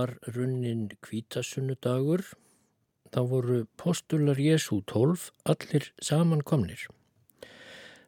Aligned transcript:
Var 0.00 0.14
runnin 0.32 0.86
kvítasunnudagur. 1.04 2.22
Þá 3.12 3.20
voru 3.28 3.56
postular 3.76 4.38
Jésu 4.40 4.78
tólf 4.88 5.26
allir 5.44 5.90
samankomnir. 6.00 6.86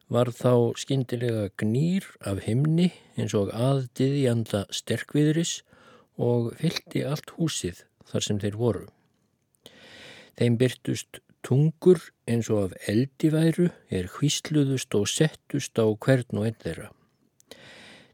Var 0.09 0.31
þá 0.33 0.73
skindilega 0.79 1.51
gnýr 1.59 2.07
af 2.31 2.41
himni 2.47 2.87
eins 3.19 3.35
og 3.37 3.51
aðdiði 3.53 4.23
anda 4.31 4.63
sterkviðris 4.73 5.59
og 6.17 6.55
fyldi 6.63 7.03
allt 7.05 7.35
húsið 7.37 7.83
þar 8.09 8.27
sem 8.29 8.41
þeir 8.41 8.57
voru. 8.63 8.87
Þeim 10.39 10.57
byrtust 10.63 11.21
tungur 11.45 12.01
eins 12.25 12.49
og 12.49 12.71
af 12.71 12.89
eldiværu 12.89 13.69
er 13.93 14.09
hvísluðust 14.15 14.97
og 14.97 15.11
settust 15.11 15.77
á 15.77 15.85
hvern 15.85 16.41
og 16.41 16.49
einn 16.49 16.61
þeirra. 16.63 16.89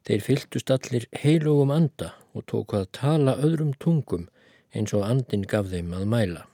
Þeir 0.04 0.26
fyltust 0.26 0.74
allir 0.74 1.08
heilugum 1.22 1.72
anda 1.72 2.16
og 2.40 2.48
tóku 2.50 2.80
að 2.80 2.92
tala 2.96 3.36
öðrum 3.44 3.76
tungum 3.84 4.30
eins 4.74 4.94
og 4.96 5.06
andin 5.06 5.46
gaf 5.50 5.70
þeim 5.72 5.94
að 5.98 6.08
mæla. 6.14 6.46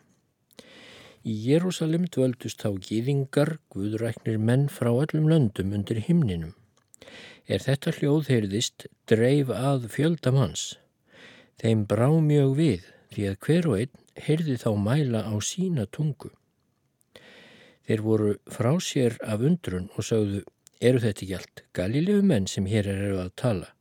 Í 1.26 1.34
Jérúsalim 1.48 2.06
dvöldust 2.14 2.62
þá 2.62 2.78
gýðingar, 2.86 3.56
guðræknir 3.74 4.38
menn 4.38 4.68
frá 4.70 4.92
öllum 4.94 5.26
löndum 5.32 5.74
undir 5.74 6.04
himninum. 6.06 6.54
Er 7.50 7.62
þetta 7.66 7.96
hljóð 7.98 8.30
heyrðist, 8.30 8.86
dreif 9.10 9.50
að 9.50 9.88
fjöldamanns. 9.94 10.76
Þeim 11.62 11.86
brá 11.90 12.10
mjög 12.14 12.56
við 12.60 12.88
því 13.16 13.28
að 13.32 13.40
hver 13.48 13.70
og 13.72 13.78
einn 13.82 14.02
heyrði 14.28 14.58
þá 14.62 14.70
mæla 14.86 15.24
á 15.26 15.34
sína 15.42 15.86
tungu. 15.90 16.32
Þeir 17.86 18.02
voru 18.06 18.32
frá 18.50 18.74
sér 18.82 19.18
af 19.22 19.44
undrun 19.46 19.92
og 19.96 20.06
sögðu, 20.06 20.42
eru 20.82 21.02
þetta 21.02 21.26
ekki 21.26 21.38
allt 21.38 21.64
galilegu 21.78 22.26
menn 22.26 22.50
sem 22.50 22.70
hér 22.70 22.90
eru 22.90 23.20
að 23.22 23.34
tala? 23.42 23.75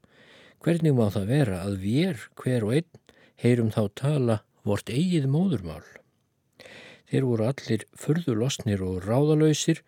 Hvernig 0.64 0.94
má 0.96 1.10
það 1.12 1.26
vera 1.28 1.56
að 1.60 1.74
við, 1.82 2.20
hver 2.40 2.64
og 2.64 2.70
einn, 2.78 3.00
heyrum 3.36 3.68
þá 3.74 3.82
tala 4.00 4.36
vort 4.64 4.88
eigið 4.88 5.26
móðurmál? 5.28 5.82
Þeir 7.10 7.26
voru 7.28 7.44
allir 7.50 7.82
furðulosnir 8.00 8.80
og 8.86 9.04
ráðalöysir 9.04 9.82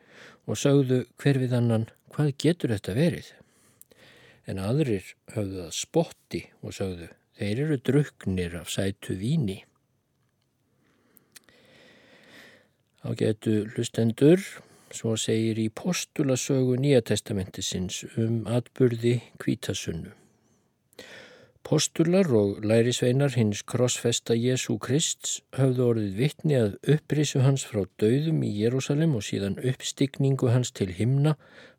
og 0.45 0.61
sögðu 0.61 0.99
hver 1.17 1.41
við 1.41 1.55
annan 1.57 1.87
hvað 2.13 2.35
getur 2.45 2.75
þetta 2.75 2.97
verið? 2.99 3.31
En 4.45 4.61
aðrir 4.61 5.09
höfðu 5.33 5.63
það 5.63 5.73
spotti 5.79 6.43
og 6.61 6.77
sögðu 6.77 7.09
þeir 7.41 7.65
eru 7.65 7.81
druknir 7.89 8.59
af 8.61 8.69
sætu 8.69 9.17
víni. 9.17 9.63
Á 13.01 13.17
getu 13.17 13.63
hlustendur, 13.73 14.45
svo 14.93 15.17
segir 15.17 15.57
í 15.57 15.71
postulasögu 15.73 16.77
Nýja 16.85 17.01
testamentisins 17.01 18.05
um 18.21 18.45
atburði 18.45 19.23
kvítasunnu. 19.41 20.13
Postular 21.67 22.29
og 22.31 22.61
lærisveinar 22.63 23.33
hins 23.35 23.63
krossfesta 23.67 24.35
Jésu 24.39 24.77
Krist 24.79 25.41
höfðu 25.59 25.87
orðið 25.91 26.13
vittni 26.21 26.55
að 26.55 26.77
upprisu 26.93 27.41
hans 27.43 27.65
frá 27.67 27.81
döðum 27.99 28.45
í 28.47 28.53
Jérúsalem 28.55 29.17
og 29.19 29.25
síðan 29.27 29.57
uppstigningu 29.59 30.53
hans 30.55 30.71
til 30.71 30.93
himna 30.95 31.33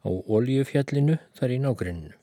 á 0.03 0.09
oljufjallinu 0.11 1.15
þar 1.39 1.53
í 1.55 1.59
nágrenninu. 1.63 2.17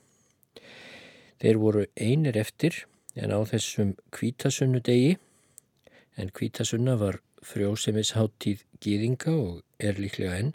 Þeir 1.41 1.57
voru 1.63 1.87
einir 1.97 2.37
eftir 2.37 2.77
en 3.17 3.33
á 3.33 3.41
þessum 3.49 3.95
kvítasunnu 4.13 4.83
degi, 4.85 5.17
en 6.21 6.29
kvítasunna 6.37 6.99
var 7.01 7.17
frjósemisháttíð 7.41 8.61
gýðinga 8.77 9.33
og 9.33 9.65
er 9.81 9.97
líklega 9.97 10.37
enn, 10.37 10.53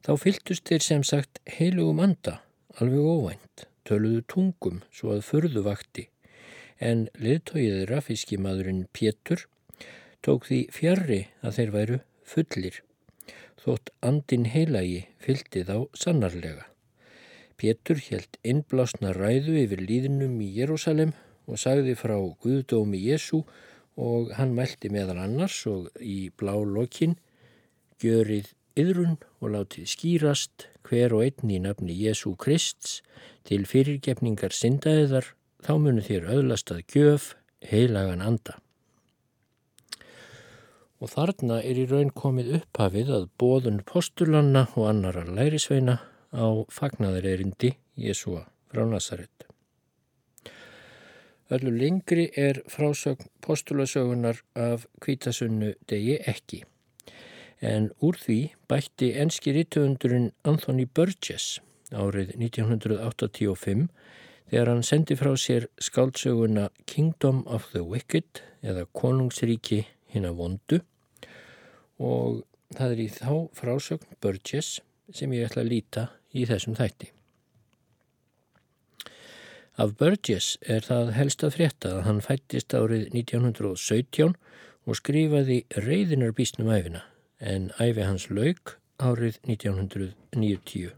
þá 0.00 0.16
fyltust 0.24 0.72
þeir 0.72 0.88
sem 0.88 1.04
sagt 1.04 1.44
heilugum 1.58 2.00
anda, 2.00 2.38
alveg 2.80 3.12
óvænt, 3.12 3.68
töluðu 3.84 4.24
tungum 4.24 4.80
svo 4.88 5.12
að 5.18 5.24
förðu 5.28 5.68
vakti 5.68 6.08
en 6.80 7.08
liðtóið 7.20 7.84
rafískimadurinn 7.90 8.86
Pétur 8.92 9.46
tók 10.24 10.48
því 10.48 10.60
fjarrri 10.72 11.20
að 11.44 11.58
þeir 11.58 11.72
væru 11.74 11.98
fullir, 12.24 12.78
þótt 13.60 13.92
andin 14.00 14.46
heilagi 14.48 15.04
fyldi 15.20 15.64
þá 15.68 15.76
sannarlega. 15.98 16.64
Pétur 17.60 18.00
helt 18.08 18.38
innblásna 18.42 19.12
ræðu 19.14 19.54
yfir 19.60 19.84
líðinum 19.84 20.40
í 20.42 20.48
Jérúsalem 20.56 21.14
og 21.46 21.60
sagði 21.60 21.94
frá 21.98 22.16
Guðdómi 22.42 22.98
Jésu 23.04 23.44
og 24.00 24.32
hann 24.38 24.56
mælti 24.56 24.90
meðal 24.90 25.20
annars 25.22 25.60
og 25.70 25.90
í 26.00 26.32
blá 26.34 26.56
lokkin 26.56 27.14
görið 28.02 28.50
yðrun 28.80 29.18
og 29.38 29.54
látið 29.54 29.86
skýrast 29.92 30.66
hver 30.88 31.14
og 31.14 31.24
einn 31.28 31.52
í 31.52 31.60
nafni 31.62 31.94
Jésu 31.94 32.34
Krists 32.40 32.98
til 33.46 33.62
fyrirgefningar 33.70 34.56
syndaðiðar 34.56 35.30
þá 35.64 35.72
munu 35.80 36.04
þér 36.04 36.28
öðlast 36.36 36.72
að 36.74 36.82
gjöf 36.92 37.30
heilagan 37.64 38.22
anda. 38.24 38.58
Og 41.00 41.10
þarna 41.12 41.60
er 41.64 41.80
í 41.80 41.86
raun 41.88 42.12
komið 42.16 42.52
upphafið 42.60 43.10
að 43.12 43.30
bóðun 43.40 43.80
postulanna 43.88 44.66
og 44.74 44.88
annara 44.90 45.24
lærisveina 45.28 45.98
á 46.32 46.46
fagnadarerindi 46.72 47.74
Jésúa 48.00 48.44
frá 48.72 48.84
Nazaret. 48.88 49.48
Öllu 51.52 51.74
lengri 51.76 52.30
er 52.40 52.62
frásögn 52.72 53.28
postulasögunar 53.44 54.40
af 54.56 54.86
kvítasunnu 55.04 55.74
degi 55.88 56.16
ekki. 56.24 56.62
En 57.60 57.90
úr 58.00 58.16
því 58.20 58.38
bætti 58.68 59.12
enski 59.20 59.52
rítuundurinn 59.56 60.32
Anthony 60.44 60.88
Burgess 60.88 61.60
árið 61.92 62.32
1985 62.40 63.86
þegar 64.54 64.68
hann 64.70 64.84
sendi 64.86 65.16
frá 65.18 65.32
sér 65.34 65.64
skáldsöguna 65.82 66.68
Kingdom 66.86 67.40
of 67.50 67.64
the 67.72 67.80
Wicked 67.82 68.38
eða 68.62 68.84
Konungsríki 68.94 69.80
hinn 70.14 70.28
að 70.28 70.36
vondu 70.38 70.78
og 71.98 72.44
það 72.76 72.92
er 72.94 73.00
í 73.02 73.06
þá 73.16 73.32
frásögn 73.58 74.14
Burgess 74.22 74.76
sem 75.10 75.34
ég 75.34 75.48
ætla 75.48 75.64
að 75.64 75.72
líta 75.72 76.04
í 76.30 76.44
þessum 76.46 76.76
þætti. 76.78 77.10
Af 79.74 79.96
Burgess 79.98 80.54
er 80.62 80.86
það 80.86 81.10
helst 81.18 81.42
að 81.42 81.56
frétta 81.56 81.96
að 81.96 82.04
hann 82.06 82.22
fættist 82.22 82.78
árið 82.78 83.08
1917 83.10 84.38
og 84.86 85.00
skrifaði 85.00 85.64
reyðinar 85.74 86.30
bísnum 86.38 86.70
æfina 86.70 87.02
en 87.42 87.72
æfi 87.82 88.06
hans 88.06 88.30
lauk 88.30 88.76
árið 89.02 89.42
1993. 89.50 90.94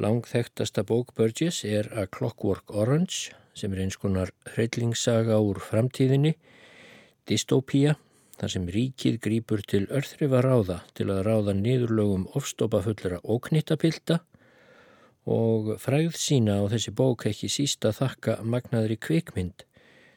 Langþektasta 0.00 0.82
bók 0.82 1.12
Burgess 1.14 1.64
er 1.64 1.98
A 1.98 2.06
Clockwork 2.06 2.72
Orange 2.72 3.36
sem 3.52 3.72
er 3.72 3.82
eins 3.84 3.98
konar 4.00 4.32
hreitlingssaga 4.54 5.36
úr 5.44 5.60
framtíðinni, 5.60 6.32
dystopía, 7.28 7.98
þar 8.40 8.54
sem 8.54 8.68
ríkið 8.72 9.18
grýpur 9.22 9.60
til 9.68 9.84
örþrifa 9.92 10.40
ráða 10.42 10.78
til 10.96 11.10
að 11.12 11.20
ráða 11.28 11.54
niðurlögum 11.58 12.24
ofstopafullra 12.38 13.20
og 13.22 13.44
knittapilta 13.50 14.22
og 15.28 15.74
fræð 15.82 16.16
sína 16.18 16.56
á 16.58 16.64
þessi 16.72 16.96
bók 16.96 17.28
ekki 17.30 17.52
sísta 17.52 17.92
þakka 17.92 18.40
magnaðri 18.42 18.96
kvikmynd 18.96 19.66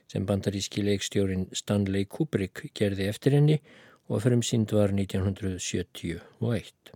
sem 0.08 0.26
bandaríski 0.26 0.86
leikstjórin 0.88 1.50
Stanley 1.52 2.08
Kubrick 2.08 2.70
gerði 2.74 3.12
eftir 3.12 3.36
henni 3.38 3.60
og 4.08 4.24
frumsýnd 4.24 4.72
var 4.72 4.96
1971. 4.96 6.96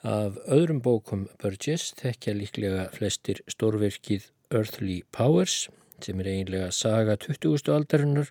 Af 0.00 0.38
öðrum 0.48 0.78
bókum 0.80 1.26
Burgess 1.42 1.90
þekkja 1.98 2.32
líklega 2.32 2.84
flestir 2.94 3.42
stórverkið 3.52 4.30
Earthly 4.48 5.02
Powers 5.12 5.66
sem 6.00 6.22
er 6.22 6.30
eiginlega 6.30 6.70
saga 6.72 7.18
20. 7.20 7.68
aldarinnar, 7.68 8.30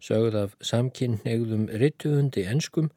sögð 0.00 0.38
af 0.40 0.54
samkynneigðum 0.64 1.66
rittuhundi 1.68 2.46
enskum, 2.48 2.88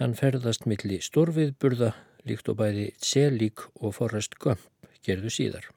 hann 0.00 0.16
ferðast 0.18 0.66
milli 0.66 0.98
stórviðburða 0.98 1.92
líkt 2.26 2.50
og 2.50 2.58
bæði 2.58 2.88
Selík 2.98 3.62
og 3.78 3.94
Forrest 3.94 4.34
Gump 4.42 4.66
gerðu 5.06 5.30
síðar. 5.30 5.70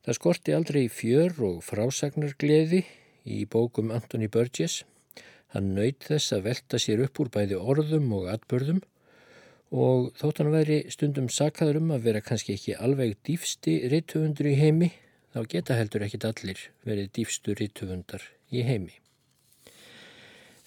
Það 0.00 0.16
skorti 0.16 0.56
aldrei 0.56 0.88
fjör 0.88 1.36
og 1.50 1.60
frásagnargleði 1.68 2.86
í 3.28 3.44
bókum 3.44 3.92
Anthony 3.92 4.32
Burgess. 4.32 4.80
Hann 5.52 5.74
nöyt 5.76 6.08
þess 6.08 6.32
að 6.32 6.48
velta 6.48 6.80
sér 6.80 7.04
upp 7.04 7.20
úr 7.20 7.28
bæði 7.36 7.60
orðum 7.60 8.08
og 8.16 8.32
atbörðum 8.32 8.80
og 9.74 10.12
þótt 10.20 10.40
hann 10.40 10.52
væri 10.54 10.76
stundum 10.92 11.26
sakaður 11.32 11.80
um 11.80 11.94
að 11.96 12.04
vera 12.06 12.22
kannski 12.22 12.54
ekki 12.54 12.76
alveg 12.78 13.16
dýfsti 13.26 13.80
rittufundur 13.90 14.46
í 14.52 14.54
heimi, 14.60 14.92
þá 15.34 15.40
geta 15.50 15.78
heldur 15.78 16.04
ekkit 16.06 16.26
allir 16.28 16.60
verið 16.86 17.10
dýfstu 17.18 17.56
rittufundar 17.58 18.22
í 18.54 18.62
heimi. 18.62 18.94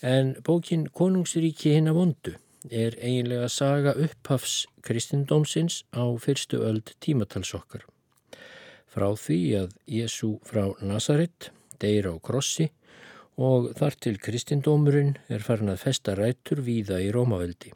En 0.04 0.36
bókin 0.46 0.90
Konungsríki 0.94 1.72
hinn 1.74 1.88
að 1.90 2.00
vondu 2.02 2.36
er 2.68 2.98
eiginlega 3.00 3.48
saga 3.50 3.96
upphafs 3.96 4.66
kristindómsins 4.84 5.86
á 5.96 6.04
fyrstu 6.20 6.60
öld 6.68 6.92
tímatalsokkar. 7.00 7.88
Frá 8.92 9.08
því 9.16 9.40
að 9.64 9.74
Jésu 9.88 10.36
frá 10.44 10.76
Nazaret 10.84 11.52
deyra 11.80 12.12
á 12.12 12.18
krossi 12.20 12.70
og 13.38 13.72
þar 13.78 14.00
til 14.04 14.18
kristindómurinn 14.20 15.16
er 15.30 15.46
farin 15.46 15.72
að 15.72 15.84
festa 15.88 16.18
rætur 16.18 16.66
víða 16.66 17.00
í 17.02 17.12
Rómaveldi. 17.14 17.72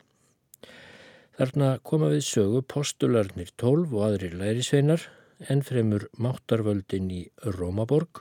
Þarna 1.42 1.80
koma 1.82 2.12
við 2.12 2.20
sögu 2.22 2.60
postularnir 2.70 3.48
tólf 3.58 3.96
og 3.96 4.04
aðrir 4.06 4.36
lærisveinar 4.38 5.08
ennfremur 5.50 6.04
máttarvöldin 6.22 7.08
í 7.10 7.22
Rómaborg, 7.56 8.20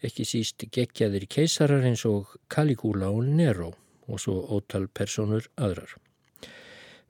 ekki 0.00 0.24
síst 0.24 0.64
geggjaðir 0.72 1.26
keisarar 1.28 1.84
eins 1.84 2.06
og 2.08 2.32
Caligula 2.48 3.10
og 3.12 3.28
Nero 3.28 3.74
og 4.08 4.24
svo 4.24 4.38
ótal 4.56 4.88
personur 4.88 5.50
aðrar. 5.60 5.98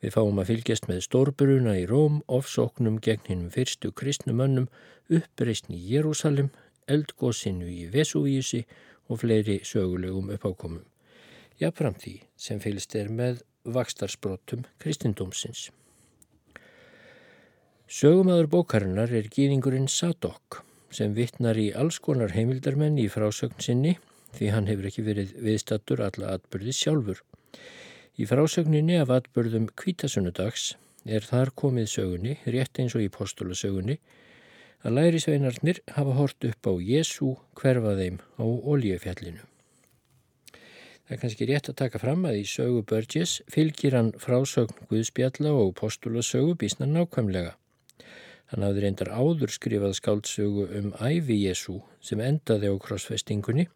Við 0.03 0.17
fáum 0.19 0.43
að 0.43 0.51
fylgjast 0.51 0.91
með 0.91 1.05
stórbruna 1.07 1.79
í 1.79 1.87
Róm, 1.87 2.25
ofsóknum 2.27 2.99
gegn 2.99 3.31
hinnum 3.31 3.55
fyrstu 3.55 3.95
kristnumönnum, 3.95 4.67
uppreysn 5.07 5.79
í 5.79 5.83
Jérúsalim, 5.93 6.51
eldgóðsinu 6.91 7.71
í 7.71 7.87
Vesúvíusi 7.95 8.65
og 9.07 9.23
fleiri 9.23 9.61
sögulegum 9.63 10.35
uppákomum. 10.35 10.83
Jáfnfram 11.63 11.95
því 12.03 12.19
sem 12.35 12.59
fylgst 12.59 12.99
er 12.99 13.15
með 13.15 13.47
vakstarsbrotum 13.75 14.65
kristindómsins. 14.83 15.71
Sögumæður 17.87 18.49
bókarinnar 18.51 19.13
er 19.15 19.29
gýðingurinn 19.31 19.87
Sadok 19.91 20.63
sem 20.95 21.15
vittnar 21.15 21.59
í 21.59 21.69
alls 21.77 22.01
konar 22.03 22.35
heimildarmenn 22.35 22.99
í 22.99 23.07
frásögn 23.13 23.63
sinni 23.63 23.97
því 24.37 24.51
hann 24.55 24.69
hefur 24.71 24.89
ekki 24.91 25.05
verið 25.07 25.35
viðstattur 25.47 26.03
alla 26.07 26.35
atbyrði 26.37 26.75
sjálfur. 26.77 27.23
Í 28.17 28.27
frásögninni 28.29 28.99
af 29.01 29.13
atbyrðum 29.13 29.69
kvítasunnudags 29.79 30.75
er 31.07 31.25
þar 31.25 31.53
komið 31.55 31.91
sögunni, 31.93 32.39
rétt 32.47 32.81
eins 32.83 32.97
og 32.99 33.05
í 33.05 33.11
postulasögunni, 33.13 33.99
að 34.83 34.97
læri 34.99 35.21
sveinarnir 35.23 35.83
hafa 35.97 36.15
hort 36.19 36.47
upp 36.49 36.71
á 36.71 36.73
Jésu 36.83 37.35
hverfa 37.59 37.95
þeim 37.99 38.19
á 38.39 38.45
oljefjallinu. 38.45 39.45
Það 41.07 41.15
er 41.15 41.21
kannski 41.23 41.47
rétt 41.47 41.69
að 41.71 41.79
taka 41.79 41.99
fram 42.03 42.25
að 42.27 42.41
í 42.41 42.45
sögu 42.51 42.83
Burgess 42.83 43.39
fylgir 43.53 43.95
hann 43.95 44.11
frásögn 44.19 44.89
Guðspjalla 44.91 45.53
og 45.55 45.77
postulasögu 45.79 46.57
bísna 46.59 46.89
nákvæmlega. 46.91 47.53
Hann 48.51 48.67
hafði 48.67 48.83
reyndar 48.83 49.13
áður 49.15 49.53
skrifað 49.55 49.95
skáldsögu 50.01 50.67
um 50.81 50.93
æfi 50.99 51.37
Jésu 51.45 51.81
sem 52.03 52.23
endaði 52.23 52.71
á 52.71 52.75
krossfestingunni 52.83 53.69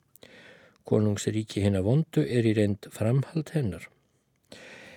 Konungsríki 0.91 1.63
hinn 1.63 1.79
að 1.79 1.87
vondu 1.87 2.23
er 2.27 2.47
í 2.51 2.55
reynd 2.57 2.89
framhald 2.91 3.53
hennar. 3.55 3.85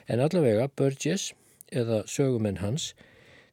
En 0.09 0.23
allavega 0.23 0.69
Burgess 0.73 1.33
eða 1.69 2.01
sögumenn 2.09 2.61
hans 2.63 2.93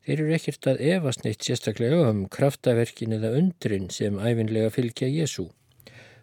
þeir 0.07 0.23
eru 0.25 0.37
ekkert 0.37 0.71
að 0.73 0.81
efast 0.95 1.27
neitt 1.27 1.45
sérstaklega 1.45 2.07
um 2.09 2.25
kraftaverkin 2.33 3.13
eða 3.19 3.35
undrin 3.37 3.91
sem 3.93 4.17
æfinlega 4.17 4.73
fylgja 4.73 5.11
Jésu. 5.13 5.51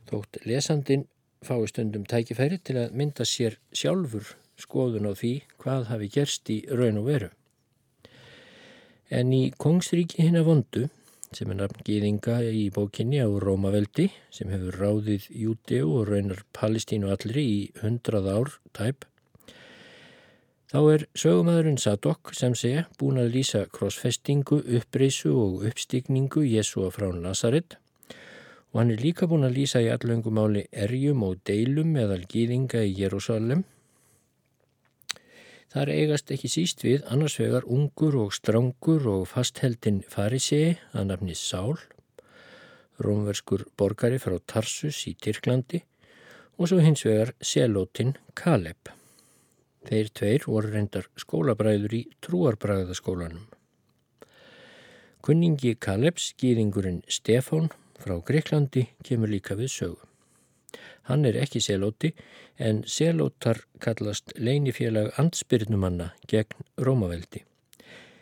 Þótt 0.09 0.41
lesandin 0.47 1.05
fái 1.45 1.67
stundum 1.69 2.05
tækifæri 2.09 2.59
til 2.63 2.77
að 2.81 2.93
mynda 2.97 3.25
sér 3.27 3.57
sjálfur 3.75 4.35
skoðun 4.57 5.09
á 5.09 5.13
því 5.13 5.33
hvað 5.61 5.89
hafi 5.91 6.09
gerst 6.13 6.49
í 6.49 6.61
raun 6.69 7.01
og 7.01 7.09
veru. 7.09 7.29
En 9.09 9.31
í 9.31 9.43
Kongsríki 9.55 10.25
hinn 10.25 10.39
að 10.39 10.49
vondu 10.49 10.87
sem 11.35 11.51
er 11.51 11.59
nafn 11.59 11.83
gýðinga 11.87 12.39
í 12.55 12.67
bókinni 12.73 13.19
á 13.19 13.27
Rómaveldi 13.27 14.07
sem 14.33 14.49
hefur 14.51 14.79
ráðið 14.81 15.27
Júteu 15.43 15.85
og 15.99 16.09
raunar 16.09 16.43
Palestínu 16.55 17.11
allri 17.11 17.43
í 17.43 17.59
hundrað 17.81 18.29
ár 18.31 18.53
tæp. 18.77 19.05
Þá 20.67 20.79
er 20.93 21.03
sögumæðurinn 21.15 21.79
Sadok 21.79 22.33
sem 22.35 22.55
segja 22.55 22.87
búin 22.99 23.21
að 23.21 23.37
lýsa 23.37 23.65
krossfestingu, 23.71 24.59
uppreysu 24.79 25.31
og 25.31 25.67
uppstigningu 25.69 26.43
Jésúa 26.43 26.91
frá 26.91 27.07
Nazaret 27.15 27.77
og 28.77 28.83
hann 28.83 28.93
er 28.93 29.01
líka 29.01 29.25
búin 29.25 29.47
að 29.47 29.55
lýsa 29.57 29.81
í 29.81 29.89
allöngumáli 29.89 30.67
erjum 30.69 31.23
og 31.25 31.39
deilum 31.49 31.95
meðal 31.97 32.21
gýðinga 32.29 32.83
í 32.85 32.93
Jérúsalem 32.99 33.63
Þar 35.73 35.89
eigast 35.91 36.31
ekki 36.31 36.47
síst 36.47 36.83
við 36.85 37.07
annars 37.11 37.39
vegar 37.41 37.65
ungur 37.65 38.15
og 38.21 38.35
strangur 38.35 39.07
og 39.11 39.23
fastheldin 39.33 40.03
farisei 40.07 40.77
að 40.93 41.09
nafni 41.09 41.33
Sál, 41.35 41.73
rómverskur 43.03 43.65
borgari 43.77 44.21
frá 44.21 44.37
Tarsus 44.45 45.01
í 45.09 45.15
Tyrklandi 45.19 45.81
og 46.57 46.69
svo 46.69 46.79
hins 46.85 47.03
vegar 47.05 47.33
selótin 47.41 48.13
Kaleb. 48.37 48.93
Þeir 49.89 50.13
tveir 50.19 50.47
voru 50.47 50.71
reyndar 50.71 51.09
skólabræður 51.19 51.97
í 51.97 52.03
trúarbræðaskólanum. 52.21 53.49
Kunningi 55.25 55.73
Kalebs, 55.81 56.31
gýðingurinn 56.39 57.01
Stefán 57.11 57.73
frá 58.01 58.17
Greiklandi, 58.25 58.87
kemur 59.03 59.31
líka 59.31 59.57
við 59.59 59.73
sögu. 59.73 60.07
Hann 61.07 61.25
er 61.25 61.37
ekki 61.39 61.61
selóti 61.63 62.11
en 62.59 62.81
selótar 62.83 63.61
kallast 63.83 64.33
leinifélag 64.35 65.13
ansbyrnumanna 65.21 66.11
gegn 66.27 66.65
Rómaveldi. 66.83 67.43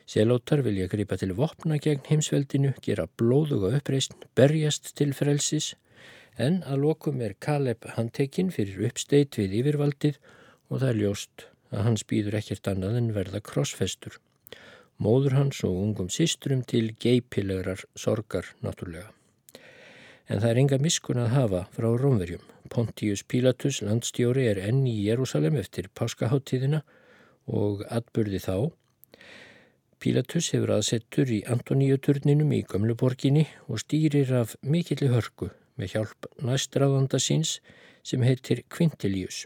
Selótar 0.06 0.62
vilja 0.62 0.86
gripa 0.92 1.18
til 1.18 1.34
vopna 1.34 1.80
gegn 1.82 2.06
heimsveldinu, 2.06 2.76
gera 2.86 3.08
blóðuga 3.18 3.74
uppreist, 3.80 4.14
berjast 4.38 4.94
til 5.00 5.16
frelsis 5.18 5.74
en 6.38 6.62
að 6.68 6.84
lokum 6.84 7.24
er 7.26 7.34
Kaleb 7.40 7.88
handtekinn 7.96 8.52
fyrir 8.54 8.86
uppsteit 8.92 9.40
við 9.40 9.58
yfirvaldið 9.64 10.22
og 10.70 10.80
það 10.82 10.90
er 10.92 11.02
ljóst 11.02 11.48
að 11.74 11.86
hans 11.90 12.06
býður 12.06 12.40
ekkert 12.42 12.70
annað 12.70 13.02
en 13.02 13.12
verða 13.18 13.42
krossfestur. 13.50 14.20
Móður 15.02 15.40
hans 15.40 15.64
og 15.68 15.76
ungum 15.82 16.14
sístrum 16.14 16.62
til 16.64 16.94
geipilegrar 17.02 17.82
sorgar 18.00 18.54
náttúrlega. 18.62 19.15
En 20.26 20.42
það 20.42 20.50
er 20.52 20.60
enga 20.62 20.78
miskun 20.82 21.22
að 21.22 21.34
hafa 21.36 21.66
frá 21.76 21.90
Rómverjum. 22.02 22.46
Pontius 22.74 23.22
Pilatus, 23.30 23.82
landstjóri, 23.86 24.48
er 24.50 24.62
enn 24.66 24.82
í 24.90 24.96
Jérúsalem 25.06 25.60
eftir 25.62 25.92
páskaháttíðina 25.94 26.82
og 27.46 27.84
atbyrði 27.94 28.42
þá. 28.42 28.56
Pilatus 30.02 30.50
hefur 30.54 30.74
aðsettur 30.76 31.30
í 31.32 31.44
Antoníuturninum 31.50 32.52
í 32.58 32.64
Gömluborginni 32.70 33.46
og 33.70 33.82
stýrir 33.82 34.34
af 34.42 34.56
mikilli 34.62 35.12
hörku 35.14 35.52
með 35.80 35.96
hjálp 35.96 36.28
næstráðanda 36.46 37.22
síns 37.22 37.60
sem 38.06 38.26
heitir 38.26 38.64
Quintilius. 38.70 39.46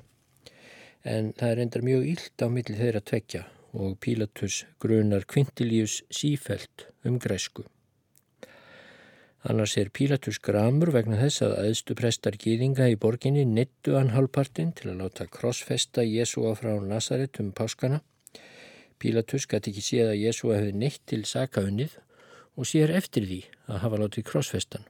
En 1.04 1.34
það 1.40 1.54
er 1.54 1.64
endar 1.64 1.86
mjög 1.86 2.08
ílt 2.14 2.44
á 2.44 2.48
milli 2.52 2.76
þeirra 2.80 3.04
tvekja 3.04 3.46
og 3.74 4.00
Pilatus 4.04 4.64
grunar 4.82 5.28
Quintilius 5.30 6.02
sífelt 6.12 6.90
um 7.06 7.20
græsku. 7.20 7.68
Annars 9.48 9.78
er 9.80 9.88
Pílatus 9.88 10.36
gramur 10.44 10.90
vegna 10.92 11.16
þess 11.16 11.46
að 11.46 11.54
aðstu 11.62 11.96
prestar 11.96 12.36
gýðinga 12.36 12.90
í 12.92 12.98
borginni 13.00 13.46
nittu 13.48 13.94
hann 13.96 14.12
halvpartin 14.12 14.74
til 14.76 14.90
að 14.92 14.98
láta 15.00 15.28
krossfesta 15.32 16.04
Jésúa 16.04 16.58
frá 16.60 16.74
Nazaret 16.84 17.40
um 17.40 17.54
páskana. 17.56 18.02
Pílatus 19.00 19.48
gæti 19.48 19.72
ekki 19.72 19.86
séð 19.86 20.12
að 20.12 20.20
Jésúa 20.26 20.58
hefði 20.58 20.74
neitt 20.82 21.06
til 21.08 21.22
sakaunnið 21.24 21.96
og 22.60 22.68
sér 22.68 22.92
eftir 23.00 23.30
því 23.30 23.40
að 23.72 23.82
hafa 23.86 24.02
látið 24.04 24.28
krossfestan. 24.28 24.84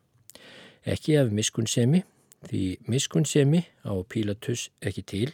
Ekki 0.81 1.19
af 1.21 1.29
miskunnsemi, 1.29 2.01
því 2.49 2.63
miskunnsemi 2.89 3.63
á 3.85 3.93
Pílatus 4.01 4.71
ekki 4.81 5.05
til, 5.13 5.31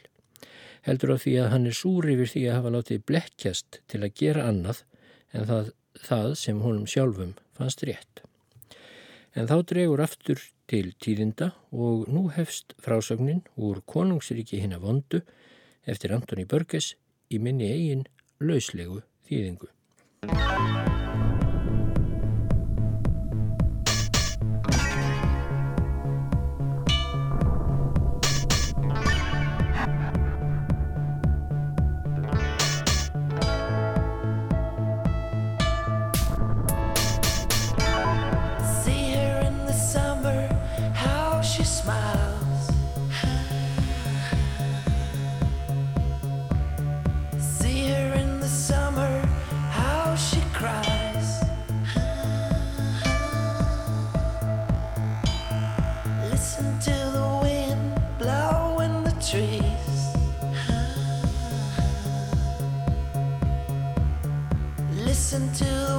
heldur 0.84 1.16
á 1.16 1.18
því 1.24 1.40
að 1.40 1.52
hann 1.56 1.72
er 1.72 1.80
súr 1.80 2.12
yfir 2.12 2.34
því 2.36 2.48
að 2.50 2.60
hafa 2.60 2.76
látið 2.82 3.08
blekkjast 3.08 3.82
til 3.88 4.04
að 4.04 4.16
gera 4.20 4.50
annað 4.52 4.84
en 5.32 5.48
það, 5.48 5.76
það 6.04 6.32
sem 6.44 6.64
honum 6.68 6.90
sjálfum 6.90 7.38
fannst 7.56 7.88
rétt. 7.88 8.26
En 9.36 9.50
þá 9.52 9.58
dregur 9.68 10.00
aftur 10.00 10.40
til 10.72 10.94
tíðinda 11.04 11.50
og 11.76 12.08
nú 12.08 12.30
hefst 12.32 12.72
frásögnin 12.80 13.44
úr 13.60 13.82
konungsriki 13.84 14.62
hinn 14.64 14.78
að 14.78 14.88
vondu 14.88 15.24
eftir 15.84 16.16
Antoni 16.16 16.48
Börges 16.48 16.94
í 17.28 17.44
minni 17.44 17.68
eigin 17.76 18.08
lauslegu 18.40 19.04
þýðingu. 19.28 19.74
listen 65.38 65.68
to 65.68 65.95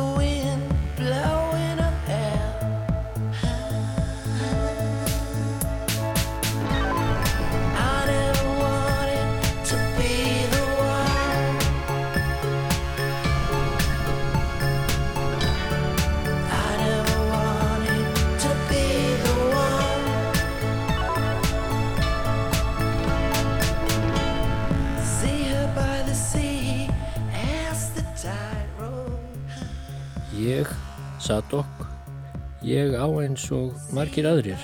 Ég 32.76 32.92
á 32.92 33.08
eins 33.08 33.46
og 33.56 33.72
margir 33.96 34.26
aðrir 34.28 34.60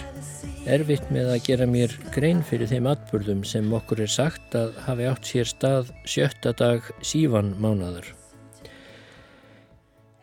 erfitt 0.68 1.06
með 1.14 1.30
að 1.32 1.44
gera 1.46 1.66
mér 1.70 1.92
grein 2.12 2.42
fyrir 2.44 2.68
þeim 2.68 2.84
atbyrðum 2.90 3.38
sem 3.48 3.70
okkur 3.72 4.02
er 4.04 4.10
sagt 4.12 4.56
að 4.58 4.74
hafi 4.84 5.06
átt 5.08 5.28
sér 5.30 5.48
stað 5.48 5.92
sjötta 6.04 6.50
dag 6.58 6.90
sífan 7.00 7.54
mánadar. 7.62 8.04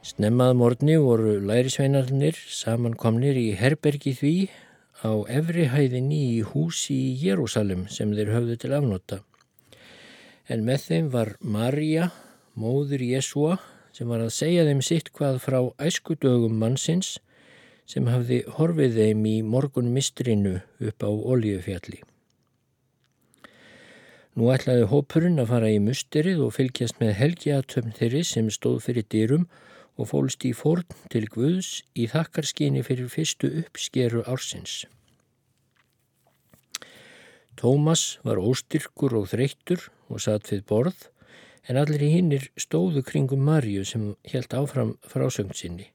Snemmað 0.05 0.53
morgni 0.59 0.97
voru 1.01 1.39
lærisveinarnir 1.49 2.37
samankomnir 2.53 3.39
í 3.41 3.47
herbergi 3.57 4.13
því 4.19 4.33
á 5.01 5.25
efrihæðinni 5.39 6.19
í 6.35 6.43
húsi 6.51 6.93
í 7.07 7.15
Jérúsalem 7.23 7.87
sem 7.89 8.13
þeir 8.13 8.29
höfðu 8.35 8.59
til 8.61 8.71
afnota. 8.77 9.23
En 10.45 10.61
með 10.67 10.85
þeim 10.91 11.09
var 11.15 11.33
Marja, 11.41 12.11
móður 12.53 13.01
Jésúa, 13.07 13.57
sem 13.97 14.05
var 14.13 14.21
að 14.27 14.35
segja 14.37 14.67
þeim 14.69 14.85
sitt 14.85 15.09
hvað 15.17 15.41
frá 15.41 15.59
æskudögum 15.81 16.53
mannsins 16.61 17.17
sem 17.89 18.05
hafði 18.11 18.43
horfið 18.59 18.99
þeim 18.99 19.25
í 19.25 19.35
morgun 19.41 19.89
mistrinu 19.95 20.59
upp 20.85 21.05
á 21.05 21.09
oljufjalli. 21.09 22.03
Nú 24.37 24.51
ætlaði 24.53 24.85
hópurinn 24.91 25.41
að 25.41 25.49
fara 25.49 25.71
í 25.73 25.81
musterið 25.83 26.43
og 26.45 26.53
fylgjast 26.55 27.01
með 27.01 27.17
helgiatöfn 27.17 27.95
þeirri 27.97 28.21
sem 28.27 28.51
stóð 28.53 28.77
fyrir 28.85 29.07
dyrum 29.11 29.49
og 29.99 30.11
fólst 30.13 30.45
í 30.47 30.53
forn 30.55 30.85
til 31.11 31.25
Guðs 31.33 31.81
í 31.97 32.05
þakkarskyni 32.07 32.85
fyrir 32.87 33.09
fyrstu 33.11 33.49
uppskeru 33.63 34.23
ársins. 34.29 34.85
Tómas 37.59 38.19
var 38.23 38.39
óstyrkur 38.39 39.17
og 39.19 39.31
þreyttur 39.33 39.89
og 40.07 40.21
satt 40.23 40.47
við 40.53 40.63
borð 40.69 41.09
en 41.67 41.81
allir 41.81 42.05
í 42.05 42.13
hinnir 42.13 42.47
stóðu 42.55 43.03
kringum 43.03 43.43
Marju 43.43 43.83
sem 43.83 44.13
helt 44.31 44.55
áfram 44.55 44.95
frásögn 45.03 45.51
sinni. 45.57 45.89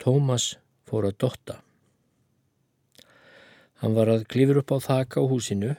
Tómas 0.00 0.54
fór 0.88 1.08
að 1.08 1.18
dotta. 1.24 1.60
Hann 3.82 3.96
var 3.96 4.08
að 4.08 4.26
klifur 4.32 4.62
upp 4.62 4.72
á 4.72 4.78
þaka 4.80 5.20
á 5.20 5.24
húsinu, 5.28 5.74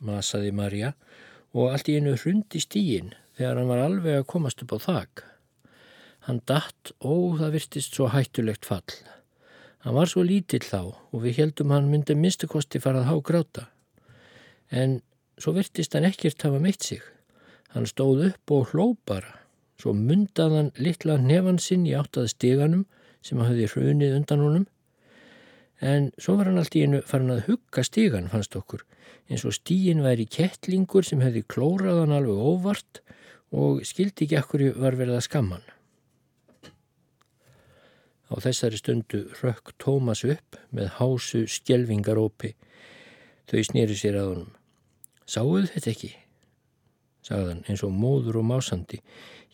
masaði 0.00 0.52
Marja, 0.56 0.92
og 1.56 1.72
allt 1.72 1.88
í 1.88 1.96
einu 1.98 2.14
hrundi 2.16 2.60
stígin 2.62 3.14
þegar 3.36 3.60
hann 3.60 3.70
var 3.70 3.82
alveg 3.84 4.20
að 4.20 4.28
komast 4.30 4.62
upp 4.64 4.76
á 4.76 4.78
þak. 4.80 5.24
Hann 6.26 6.40
datt 6.48 6.92
og 7.06 7.38
það 7.40 7.52
virtist 7.54 7.94
svo 7.94 8.08
hættulegt 8.10 8.66
fall. 8.66 8.96
Hann 9.84 9.94
var 9.94 10.10
svo 10.10 10.24
lítill 10.26 10.64
þá 10.66 10.80
og 10.90 11.20
við 11.22 11.42
heldum 11.42 11.70
hann 11.70 11.90
myndi 11.92 12.16
minnstukosti 12.18 12.80
farað 12.82 13.06
há 13.10 13.14
gráta. 13.22 13.66
En 14.70 15.00
svo 15.38 15.54
virtist 15.54 15.94
hann 15.94 16.08
ekkert 16.08 16.42
hafa 16.42 16.58
meitt 16.62 16.82
sig. 16.82 17.02
Hann 17.70 17.86
stóð 17.86 18.24
upp 18.30 18.54
og 18.56 18.72
hló 18.72 18.88
bara. 19.06 19.36
Svo 19.78 19.92
mundaðan 19.92 20.72
litla 20.80 21.18
nefan 21.20 21.60
sinn 21.62 21.84
í 21.86 21.94
áttað 21.94 22.32
steganum 22.32 22.86
sem 23.24 23.40
hafði 23.42 23.68
hrunið 23.72 24.16
undan 24.20 24.42
honum. 24.44 24.66
En 25.84 26.10
svo 26.16 26.38
var 26.38 26.48
hann 26.48 26.60
allt 26.60 26.76
í 26.76 26.84
einu 26.86 27.02
farin 27.04 27.34
að 27.34 27.46
hugga 27.50 27.84
stegan, 27.84 28.30
fannst 28.32 28.56
okkur, 28.56 28.84
eins 29.28 29.44
og 29.44 29.54
stíin 29.56 30.02
væri 30.04 30.24
kettlingur 30.24 31.04
sem 31.04 31.20
hefði 31.24 31.44
klóraðan 31.52 32.14
alveg 32.16 32.40
óvart 32.40 33.02
og 33.52 33.82
skildi 33.86 34.26
ekki 34.26 34.38
akkur 34.40 34.68
var 34.80 34.96
verið 34.96 35.18
að 35.18 35.26
skamman. 35.28 35.66
Á 38.26 38.34
þessari 38.42 38.80
stundu 38.80 39.26
rökk 39.38 39.76
Tómas 39.78 40.24
upp 40.26 40.56
með 40.74 40.96
hásu 40.98 41.44
skjelvingarópi. 41.46 42.56
Þau 43.46 43.60
snýri 43.68 43.98
sér 43.98 44.18
að 44.18 44.30
honum. 44.32 44.54
Sáuð 45.26 45.68
þetta 45.74 45.92
ekki? 45.92 46.14
sagðan 47.26 47.64
eins 47.66 47.82
og 47.86 47.94
móður 47.94 48.40
og 48.40 48.46
másandi. 48.46 49.00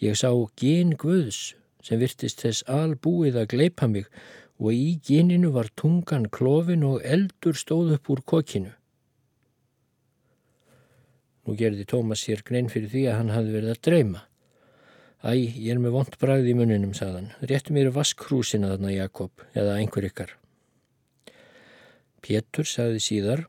Ég 0.02 0.16
sá 0.18 0.30
gen 0.60 0.96
Guðs 1.00 1.54
sem 1.82 2.00
virtist 2.00 2.42
þess 2.44 2.64
albúið 2.70 3.40
að 3.42 3.50
gleipa 3.54 3.88
mig 3.90 4.08
og 4.62 4.72
í 4.74 4.94
geninu 5.02 5.50
var 5.54 5.70
tungan 5.78 6.28
klófin 6.30 6.84
og 6.86 7.02
eldur 7.02 7.58
stóð 7.58 7.96
upp 7.96 8.10
úr 8.14 8.22
kokinu. 8.32 8.72
Nú 11.42 11.56
gerði 11.58 11.86
Tómas 11.90 12.22
sér 12.22 12.44
grein 12.46 12.70
fyrir 12.70 12.92
því 12.92 13.06
að 13.10 13.18
hann 13.18 13.32
hafði 13.34 13.56
verið 13.56 13.74
að 13.74 13.80
dreyma. 13.88 14.20
Æ, 15.22 15.32
ég 15.34 15.70
er 15.74 15.80
með 15.82 15.96
vond 15.96 16.18
bræði 16.18 16.52
í 16.52 16.58
muninum, 16.58 16.94
sagðan. 16.94 17.32
Réttu 17.42 17.74
mér 17.74 17.90
vaskrúsina 17.94 18.70
þarna, 18.72 18.94
Jakob, 18.94 19.42
eða 19.54 19.78
einhver 19.78 20.06
ykkar. 20.06 20.36
Pétur 22.22 22.66
sagði 22.66 23.02
síðar 23.02 23.46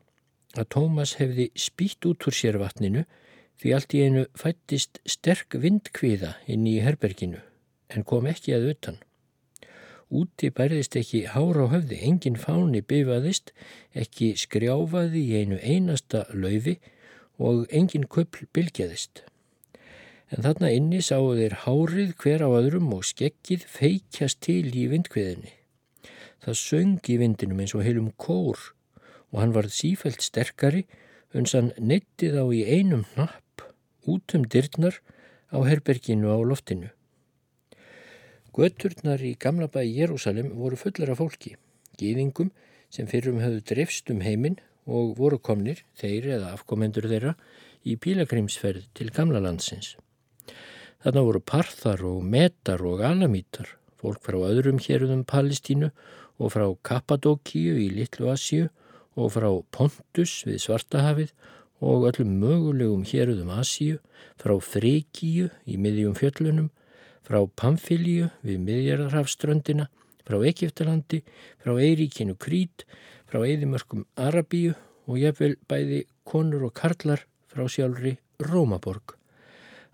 að 0.58 0.70
Tómas 0.74 1.16
hefði 1.20 1.52
spýtt 1.58 2.06
út 2.10 2.26
úr 2.26 2.34
sér 2.34 2.58
vatninu 2.62 3.04
Því 3.60 3.74
allt 3.76 3.94
í 3.94 4.02
einu 4.02 4.22
fættist 4.38 4.98
sterk 5.06 5.54
vindkviða 5.62 6.34
inn 6.50 6.66
í 6.66 6.80
herberginu 6.82 7.42
en 7.88 8.06
kom 8.06 8.28
ekki 8.30 8.54
að 8.56 8.70
utan. 8.74 8.98
Úti 10.14 10.50
bærðist 10.54 10.96
ekki 11.00 11.24
hára 11.32 11.66
á 11.66 11.72
höfði, 11.72 11.98
engin 12.06 12.36
fáni 12.38 12.84
byfaðist, 12.84 13.52
ekki 13.96 14.34
skrjáfaði 14.38 15.22
í 15.24 15.40
einu 15.42 15.58
einasta 15.58 16.24
laufi 16.32 16.76
og 17.40 17.64
engin 17.74 18.06
köpl 18.06 18.46
bylgjaðist. 18.54 19.24
En 20.30 20.44
þarna 20.44 20.70
inni 20.74 21.00
sáu 21.02 21.34
þeir 21.38 21.56
hárið 21.64 22.14
hver 22.20 22.44
á 22.46 22.48
öðrum 22.48 22.92
og 22.96 23.04
skekkið 23.08 23.66
feikjast 23.70 24.40
til 24.44 24.70
í 24.70 24.86
vindkviðinni. 24.92 25.52
Það 26.44 26.60
söng 26.60 27.10
í 27.10 27.18
vindinum 27.20 27.60
eins 27.64 27.74
og 27.76 27.84
heilum 27.86 28.12
kór 28.20 28.60
og 29.32 29.40
hann 29.40 29.54
varð 29.56 29.74
sífælt 29.74 30.22
sterkari 30.22 30.84
uns 31.34 31.54
hann 31.56 31.72
neyttið 31.78 32.36
á 32.38 32.44
í 32.54 32.62
einum 32.68 33.06
hnapp 33.14 33.64
út 34.06 34.34
um 34.36 34.44
dyrnar 34.46 35.00
á 35.50 35.58
herberginu 35.64 36.30
á 36.30 36.38
loftinu. 36.38 36.92
Göturnar 38.54 39.18
í 39.18 39.32
gamla 39.34 39.66
bæi 39.66 39.88
Jérúsalem 39.90 40.52
voru 40.54 40.76
fullar 40.78 41.10
af 41.10 41.18
fólki, 41.18 41.56
gýðingum 41.98 42.52
sem 42.94 43.08
fyrrum 43.10 43.40
höfðu 43.42 43.64
drefst 43.66 44.12
um 44.14 44.20
heiminn 44.22 44.60
og 44.86 45.16
voru 45.18 45.40
komnir, 45.42 45.80
þeir 45.98 46.28
eða 46.36 46.52
afkomendur 46.54 47.08
þeirra, 47.10 47.32
í 47.82 47.96
pílagrimsferð 47.98 48.86
til 48.94 49.08
gamla 49.10 49.40
landsins. 49.42 49.96
Þarna 51.02 51.24
voru 51.26 51.40
parþar 51.42 52.04
og 52.08 52.22
metar 52.22 52.84
og 52.86 53.02
alamítar, 53.04 53.74
fólk 53.98 54.22
frá 54.22 54.38
öðrum 54.46 54.78
hérðum 54.78 55.26
Palestínu 55.26 55.90
og 56.38 56.54
frá 56.54 56.68
Kappadókíu 56.86 57.74
í 57.82 57.90
Littlu 57.90 58.30
Asju 58.30 58.70
og 59.18 59.34
frá 59.34 59.50
Pontus 59.74 60.44
við 60.46 60.62
Svartahafið 60.62 61.34
og 61.84 62.06
öllum 62.08 62.38
mögulegum 62.40 63.02
héruðum 63.02 63.50
Asíu, 63.58 63.98
frá 64.40 64.54
Frikíu 64.62 65.50
í 65.66 65.76
miðjum 65.76 66.14
fjöllunum, 66.16 66.70
frá 67.24 67.40
Pamfilíu 67.56 68.30
við 68.44 68.60
miðjarðarhafströndina, 68.68 69.88
frá 70.24 70.38
Egiptalandi, 70.44 71.22
frá 71.60 71.74
Eiríkinu 71.76 72.36
Krít, 72.40 72.84
frá 73.28 73.42
Eidimörkum 73.44 74.04
Arabíu 74.20 74.74
og 75.08 75.20
jafnvel 75.20 75.56
bæði 75.68 76.04
konur 76.28 76.68
og 76.68 76.74
karlar 76.76 77.24
frá 77.48 77.66
sjálfri 77.68 78.16
Rómaborg. 78.40 79.16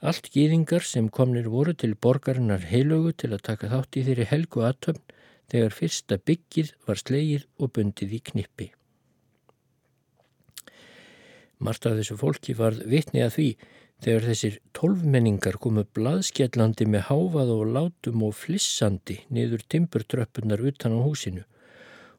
Allt 0.01 0.31
gýðingar 0.33 0.85
sem 0.87 1.11
komnir 1.13 1.51
voru 1.53 1.75
til 1.77 1.93
borgarinnar 1.95 2.63
heilögu 2.71 3.13
til 3.13 3.35
að 3.35 3.45
taka 3.51 3.69
þátt 3.69 3.99
í 4.01 4.05
þeirri 4.07 4.29
helgu 4.31 4.63
aðtöfn 4.65 5.03
þegar 5.53 5.75
fyrsta 5.77 6.19
byggið 6.31 6.71
var 6.87 7.01
slegið 7.01 7.49
og 7.59 7.73
bundið 7.77 8.15
í 8.17 8.21
knippi. 8.31 8.71
Margt 11.61 11.85
af 11.85 11.99
þessu 11.99 12.17
fólki 12.17 12.57
varð 12.57 12.87
vitni 12.89 13.21
að 13.21 13.35
því 13.37 13.49
þegar 14.05 14.27
þessir 14.31 14.59
tólfmenningar 14.77 15.59
komu 15.61 15.85
blaðskjallandi 15.97 16.87
með 16.89 17.07
háfað 17.11 17.53
og 17.55 17.73
látum 17.77 18.25
og 18.25 18.37
flissandi 18.39 19.19
niður 19.29 19.65
timburtröppunar 19.73 20.63
utan 20.71 20.97
á 20.97 21.01
húsinu 21.05 21.45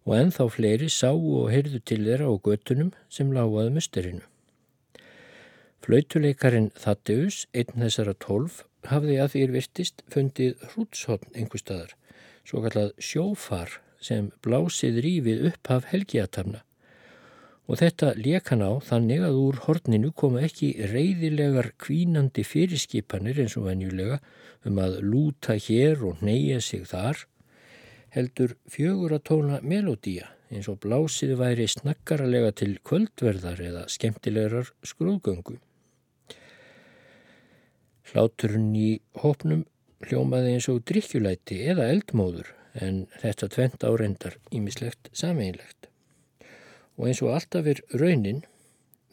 og 0.06 0.18
enþá 0.18 0.48
fleiri 0.56 0.90
sáu 0.90 1.20
og 1.42 1.52
heyrðu 1.54 1.82
til 1.86 2.02
þeirra 2.06 2.30
á 2.30 2.36
göttunum 2.46 2.92
sem 3.10 3.34
lágaði 3.34 3.74
musterinu. 3.76 4.24
Flautuleikarin 5.82 6.72
Þatteus, 6.78 7.46
einn 7.58 7.86
þessara 7.86 8.14
tólf, 8.18 8.64
hafði 8.86 9.18
að 9.22 9.32
því 9.34 9.44
er 9.46 9.54
virtist 9.56 10.04
fundið 10.14 10.66
hrútshotn 10.72 11.38
einhver 11.38 11.62
staðar, 11.62 11.96
svo 12.46 12.62
kallað 12.66 12.92
sjófar 13.02 13.80
sem 14.02 14.30
blásið 14.46 15.02
rífið 15.06 15.48
upp 15.52 15.74
af 15.74 15.90
helgiatamna 15.94 16.62
og 17.70 17.80
þetta 17.80 18.14
leka 18.18 18.56
hann 18.56 18.64
á 18.66 18.74
þannig 18.84 19.24
að 19.26 19.40
úr 19.42 19.60
horninu 19.68 20.12
koma 20.18 20.42
ekki 20.48 20.74
reyðilegar 20.92 21.72
kvínandi 21.82 22.44
fyrirskipanir 22.48 23.42
eins 23.44 23.58
og 23.60 23.68
venjulega 23.70 24.20
um 24.68 24.80
að 24.82 25.00
lúta 25.06 25.56
hér 25.56 26.04
og 26.10 26.22
neyja 26.26 26.60
sig 26.62 26.86
þar, 26.90 27.26
heldur 28.12 28.56
fjögur 28.70 29.16
að 29.18 29.26
tóna 29.30 29.60
melodía 29.62 30.32
eins 30.52 30.68
og 30.72 30.82
blásið 30.84 31.38
væri 31.40 31.68
snakkaralega 31.72 32.52
til 32.60 32.74
kvöldverðar 32.84 33.62
eða 33.64 33.84
skemmtilegar 33.92 34.74
skrúðgöngu. 34.84 35.60
Hláturinn 38.12 38.74
í 38.76 38.90
hópnum 39.22 39.64
hljómaði 40.04 40.58
eins 40.58 40.68
og 40.74 40.82
drikkjulæti 40.90 41.62
eða 41.72 41.88
eldmóður 41.94 42.52
en 42.82 43.06
þetta 43.22 43.48
tvent 43.56 43.88
áreindar 43.88 44.36
ímislegt 44.52 45.08
sameinlegt 45.16 45.91
og 47.02 47.08
eins 47.10 47.22
og 47.26 47.34
alltaf 47.34 47.66
er 47.66 47.82
raunin 47.98 48.44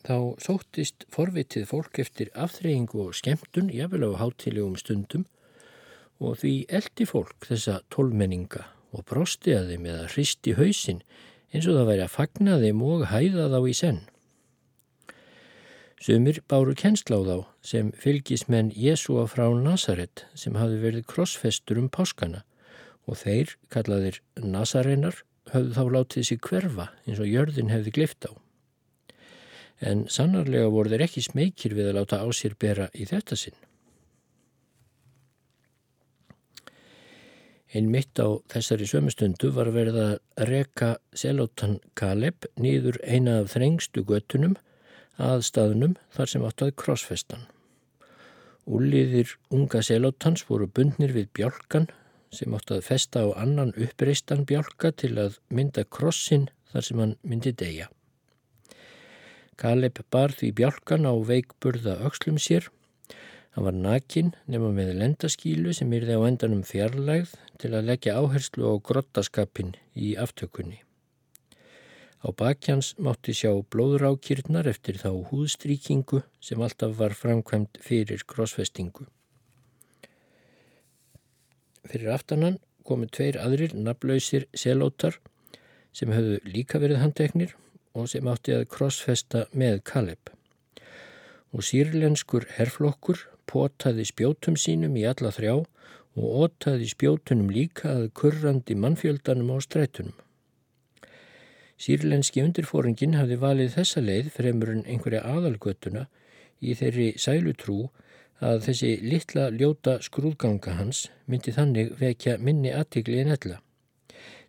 þá 0.04 0.37
sóttist 0.45 1.07
forvitið 1.12 1.64
fólk 1.71 1.99
eftir 2.02 2.28
afþreyingu 2.37 3.00
og 3.07 3.16
skemmtun 3.16 3.71
jafnvel 3.73 4.12
á 4.12 4.21
hátilegum 4.21 4.76
stundum 4.76 5.25
og 6.21 6.37
því 6.42 6.52
eldi 6.68 7.07
fólk 7.09 7.49
þessa 7.49 7.78
tólmenninga 7.95 8.66
og 8.92 9.07
brosti 9.09 9.54
að 9.57 9.73
þeim 9.73 9.88
eða 9.88 10.11
hristi 10.12 10.54
hausin 10.59 11.00
eins 11.49 11.64
og 11.64 11.78
það 11.78 11.90
væri 11.95 12.04
að 12.04 12.14
fagna 12.14 12.59
þeim 12.61 12.85
og 12.85 13.04
hæða 13.09 13.49
þá 13.54 13.59
í 13.64 13.76
senn. 13.80 14.00
Sumir 15.99 16.42
báru 16.50 16.76
kennsla 16.78 17.18
á 17.18 17.23
þá 17.25 17.37
sem 17.73 17.88
fylgismenn 17.97 18.68
Jésúa 18.76 19.25
frá 19.30 19.49
Nazaret 19.57 20.26
sem 20.37 20.61
hafi 20.61 20.76
verið 20.83 21.09
krossfestur 21.11 21.80
um 21.80 21.88
páskana 21.88 22.45
og 23.09 23.16
þeir, 23.23 23.57
kallaðir 23.73 24.21
Nazarenar, 24.37 25.25
höfðu 25.52 25.75
þá 25.76 25.95
látið 25.97 26.28
sér 26.28 26.43
hverfa 26.49 26.90
eins 27.07 27.23
og 27.23 27.31
jörðin 27.31 27.73
hefði 27.73 27.95
glift 27.97 28.28
á. 28.28 28.33
En 29.78 30.07
sannarlega 30.11 30.71
voru 30.75 30.90
þeir 30.90 31.07
ekki 31.07 31.23
smekir 31.23 31.76
við 31.78 31.90
að 31.90 31.99
láta 32.00 32.21
á 32.23 32.26
sér 32.35 32.57
bera 32.59 32.88
í 32.95 33.07
þetta 33.09 33.38
sinn. 33.38 33.59
Einn 37.69 37.90
mitt 37.93 38.17
á 38.17 38.40
þessari 38.49 38.87
sömustundu 38.88 39.50
var 39.52 39.69
verið 39.75 39.99
að 40.00 40.47
reka 40.49 40.95
Selóttan 41.12 41.76
Kaleb 41.99 42.49
nýður 42.57 42.97
eina 43.05 43.43
af 43.43 43.52
þrengstu 43.52 44.06
göttunum 44.08 44.56
að 45.21 45.45
staðnum 45.50 45.99
þar 46.15 46.32
sem 46.32 46.47
átt 46.49 46.65
að 46.65 46.75
krossfestan. 46.80 47.45
Úliðir 48.65 49.34
unga 49.52 49.82
Selóttans 49.84 50.47
voru 50.49 50.69
bundnir 50.69 51.13
við 51.13 51.28
bjálkan 51.37 51.91
sem 52.34 52.54
átt 52.54 52.73
að 52.75 52.84
festa 52.86 53.25
á 53.25 53.28
annan 53.41 53.75
uppreistan 53.76 54.45
bjálka 54.49 54.93
til 54.93 55.14
að 55.19 55.38
mynda 55.49 55.84
krossin 55.84 56.49
þar 56.73 56.88
sem 56.88 57.02
hann 57.02 57.14
myndi 57.23 57.52
deyja. 57.52 57.88
Kaleb 59.58 60.02
bar 60.10 60.34
því 60.36 60.52
bjálkan 60.60 61.08
á 61.08 61.14
veikburða 61.19 61.99
aukslum 62.06 62.38
sér 62.38 62.69
Hann 63.58 63.64
var 63.67 63.75
nakin 63.75 64.28
nema 64.47 64.69
með 64.71 64.93
lendaskílu 65.00 65.73
sem 65.75 65.91
yrði 65.97 66.14
á 66.14 66.23
endanum 66.28 66.60
fjarlægð 66.62 67.32
til 67.58 67.71
að 67.75 67.88
leggja 67.88 68.12
áherslu 68.21 68.69
á 68.71 68.75
grottaskapin 68.78 69.73
í 69.99 70.12
aftökunni. 70.25 70.78
Á 72.23 72.30
bakjans 72.38 72.93
mátti 73.02 73.34
sjá 73.34 73.50
blóðurákýrnar 73.75 74.71
eftir 74.71 75.02
þá 75.02 75.10
húðstríkingu 75.32 76.23
sem 76.38 76.62
alltaf 76.62 76.95
var 77.02 77.19
framkvæmt 77.19 77.82
fyrir 77.82 78.23
krossfestingu. 78.30 79.10
Fyrir 81.89 82.13
aftanan 82.13 82.59
komu 82.85 83.09
tveir 83.09 83.39
aðrir 83.41 83.75
naflausir 83.77 84.47
selótar 84.57 85.19
sem 85.97 86.13
höfðu 86.13 86.39
líka 86.49 86.81
verið 86.83 87.03
handteknir 87.03 87.55
og 87.97 88.11
sem 88.13 88.29
átti 88.29 88.55
að 88.57 88.69
krossfesta 88.75 89.47
með 89.57 89.81
Kaleb. 89.89 90.31
Og 91.57 91.65
sírlenskur 91.65 92.47
herflokkur 92.59 93.25
potaði 93.49 94.05
spjótum 94.09 94.57
sínum 94.61 94.97
í 95.01 95.07
alla 95.09 95.33
þrjá 95.33 95.55
og 96.19 96.25
ótaði 96.45 96.89
spjótunum 96.91 97.51
líka 97.55 97.95
að 97.95 98.09
kurrandi 98.21 98.77
mannfjöldanum 98.77 99.55
á 99.55 99.57
strætunum. 99.65 100.17
Sýrlenski 101.79 102.43
undirfóringin 102.43 103.15
hafði 103.15 103.39
valið 103.39 103.77
þessa 103.77 104.03
leið 104.03 104.33
fremur 104.35 104.73
en 104.75 104.85
einhverja 104.85 105.23
aðalgötuna 105.31 106.09
í 106.59 106.75
þeirri 106.79 107.13
sælutrú 107.23 107.85
að 108.45 108.65
þessi 108.69 108.91
litla 109.03 109.49
ljóta 109.51 109.99
skrúðganga 110.05 110.77
hans 110.79 111.07
myndi 111.27 111.55
þannig 111.55 111.95
vekja 112.01 112.39
minni 112.39 112.75
aðtikli 112.75 113.23
en 113.23 113.37
ella. 113.37 113.61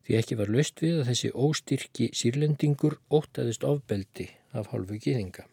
Því 0.06 0.20
ekki 0.22 0.40
var 0.40 0.52
löst 0.54 0.82
við 0.82 1.02
að 1.02 1.14
þessi 1.14 1.32
óstyrki 1.34 2.10
sírlendingur 2.18 3.00
ótaðist 3.10 3.66
ofbeldi 3.66 4.30
af 4.54 4.72
hálfu 4.74 4.98
gýðinga 4.98 5.46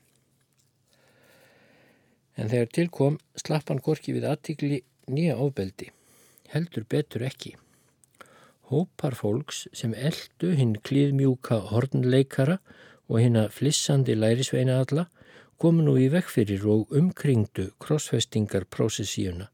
en 2.36 2.50
þegar 2.52 2.72
tilkom 2.78 3.18
slapp 3.40 3.70
hann 3.70 3.82
gorki 3.84 4.14
við 4.16 4.28
aðtikli 4.28 4.82
nýja 5.12 5.36
ofbeldi. 5.40 5.90
Heldur 6.52 6.86
betur 6.88 7.24
ekki. 7.26 7.54
Hópar 8.70 9.16
fólks 9.16 9.66
sem 9.76 9.94
eldu 9.94 10.52
hinn 10.58 10.76
klíðmjúka 10.86 11.60
hornleikara 11.70 12.58
og 13.06 13.20
hinn 13.22 13.38
að 13.38 13.52
flissandi 13.54 14.16
lærisveina 14.18 14.80
alla 14.82 15.06
komu 15.62 15.84
nú 15.86 15.96
í 16.00 16.08
vekkfyrir 16.12 16.64
og 16.68 16.92
umkringdu 17.00 17.70
krossfestingar 17.82 18.66
prósessíuna 18.72 19.48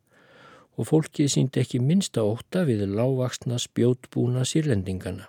og 0.77 0.89
fólkið 0.89 1.29
síndi 1.35 1.61
ekki 1.63 1.83
minsta 1.85 2.25
óta 2.25 2.65
við 2.69 2.87
lágvaksna 2.97 3.59
spjótbúna 3.61 4.45
sírlendingana. 4.49 5.29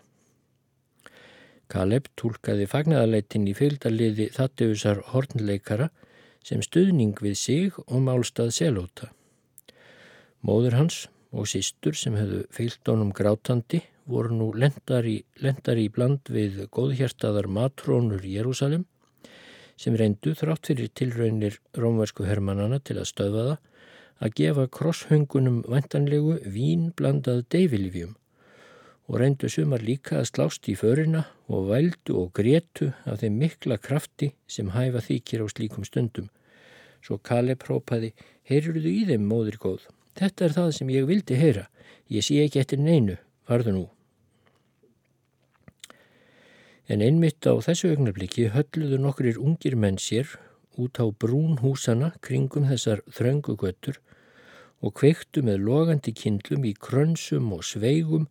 Kaleb 1.67 2.07
tólkaði 2.19 2.67
fagnæðaleitin 2.69 3.47
í 3.49 3.55
fylgdaliði 3.57 4.29
þatteusar 4.35 5.01
hornleikara 5.11 5.89
sem 6.45 6.61
stuðning 6.63 7.17
við 7.23 7.35
sig 7.39 7.79
og 7.87 7.99
málstað 8.05 8.53
selóta. 8.55 9.09
Móður 10.43 10.77
hans 10.79 11.07
og 11.31 11.47
sístur 11.49 11.97
sem 11.97 12.15
hefðu 12.19 12.43
feilt 12.53 12.91
honum 12.91 13.13
grátandi 13.15 13.81
voru 14.05 14.35
nú 14.35 14.49
lendar 14.53 15.07
í, 15.07 15.21
lendar 15.39 15.79
í 15.79 15.87
bland 15.89 16.27
við 16.29 16.65
góðhjertaðar 16.75 17.47
matrónur 17.47 18.23
í 18.23 18.35
Jérúsalim 18.37 18.83
sem 19.77 19.95
reyndu 19.99 20.33
þrátt 20.37 20.69
fyrir 20.69 20.91
tilraunir 20.95 21.59
rómversku 21.77 22.27
hermannana 22.27 22.79
til 22.79 22.99
að 22.99 23.09
stöðva 23.11 23.45
það 23.49 23.61
að 24.23 24.35
gefa 24.39 24.67
krosshöngunum 24.77 25.63
vantanlegu 25.69 26.37
vín 26.55 26.91
blandað 26.97 27.43
deyfilifjum 27.53 28.13
og 29.09 29.19
reyndu 29.19 29.49
sumar 29.51 29.83
líka 29.83 30.19
að 30.19 30.29
slást 30.29 30.69
í 30.71 30.75
förina 30.79 31.25
og 31.51 31.67
vældu 31.71 32.15
og 32.21 32.31
gretu 32.37 32.91
af 33.03 33.19
þeim 33.21 33.39
mikla 33.41 33.77
krafti 33.77 34.31
sem 34.47 34.71
hæfa 34.75 35.03
þykir 35.03 35.43
á 35.43 35.47
slíkum 35.51 35.83
stundum. 35.87 36.29
Svo 37.03 37.19
Kalle 37.19 37.57
própaði, 37.59 38.13
heyrurðu 38.47 38.87
í 38.87 39.03
þeim, 39.09 39.27
móður 39.27 39.59
góð? 39.59 39.89
Þetta 40.15 40.45
er 40.45 40.55
það 40.55 40.71
sem 40.77 40.93
ég 40.93 41.09
vildi 41.09 41.35
heyra. 41.35 41.67
Ég 42.07 42.23
sé 42.23 42.39
ekki 42.45 42.61
eftir 42.61 42.79
neinu, 42.79 43.17
varðu 43.49 43.75
nú. 43.75 43.85
En 46.91 46.99
einmitt 46.99 47.47
á 47.47 47.55
þessu 47.63 47.93
augnabliki 47.93 48.49
hölluðu 48.51 48.97
nokkur 48.99 49.37
ungir 49.39 49.77
menn 49.79 49.99
sér 50.03 50.27
út 50.75 50.99
á 50.99 51.07
brún 51.07 51.61
húsana 51.61 52.11
kringum 52.25 52.65
þessar 52.67 53.03
þröngugöttur 53.07 54.01
og 54.83 54.91
kveiktu 54.99 55.45
með 55.47 55.63
logandi 55.67 56.11
kindlum 56.11 56.65
í 56.67 56.73
krönsum 56.75 57.53
og 57.55 57.63
sveigum 57.63 58.27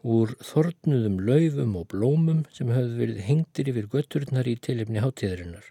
úr 0.00 0.32
þornuðum 0.40 1.20
laufum 1.28 1.76
og 1.76 1.90
blómum 1.92 2.40
sem 2.56 2.72
hafði 2.72 2.96
verið 3.02 3.20
hengtir 3.26 3.68
yfir 3.74 3.90
götturnar 3.92 4.48
í 4.48 4.56
tilefni 4.56 5.04
hátíðarinnar. 5.04 5.66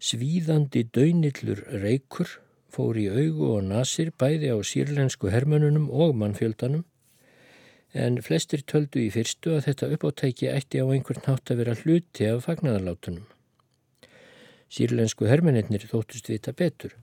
Svíðandi 0.00 0.86
döynillur 0.88 1.60
reykur 1.84 2.38
fór 2.72 2.96
í 2.96 3.10
augu 3.12 3.52
og 3.58 3.68
nasir 3.68 4.12
bæði 4.16 4.56
á 4.56 4.58
sírlensku 4.64 5.28
hermönunum 5.32 5.90
og 5.92 6.16
mannfjöldanum 6.16 6.86
en 7.94 8.20
flestir 8.22 8.64
töldu 8.66 9.00
í 9.04 9.10
fyrstu 9.14 9.56
að 9.56 9.70
þetta 9.70 9.90
uppáttæki 9.96 10.50
ætti 10.50 10.82
á 10.82 10.86
einhvern 10.86 11.24
nátt 11.26 11.50
að 11.50 11.62
vera 11.62 11.78
hluti 11.82 12.28
af 12.28 12.44
fagnadarlátunum. 12.48 13.26
Sírlensku 14.68 15.28
hermennir 15.30 15.86
þóttust 15.86 16.28
vita 16.28 16.52
betur 16.52 16.96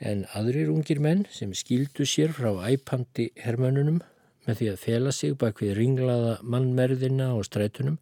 en 0.00 0.26
aðrir 0.36 0.68
ungir 0.72 1.00
menn 1.00 1.24
sem 1.32 1.52
skildu 1.56 2.04
sér 2.04 2.32
frá 2.36 2.50
æpandi 2.68 3.30
hermönunum 3.40 4.02
með 4.46 4.60
því 4.60 4.68
að 4.72 4.82
fela 4.82 5.12
sig 5.12 5.36
bak 5.40 5.60
við 5.62 5.74
ringlaða 5.80 6.36
mannmerðina 6.42 7.32
og 7.34 7.46
strætunum, 7.48 7.96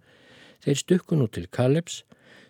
þeir 0.65 0.81
stukku 0.81 1.17
nú 1.17 1.29
til 1.33 1.47
Kalebs, 1.49 2.03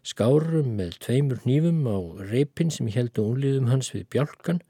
skárum 0.04 0.74
með 0.78 0.98
tveimur 1.04 1.42
nýfum 1.46 1.84
á 1.86 1.98
reipin 2.32 2.72
sem 2.74 2.90
heldu 2.90 3.28
unliðum 3.30 3.70
hans 3.70 3.92
við 3.94 4.08
bjálkan, 4.16 4.60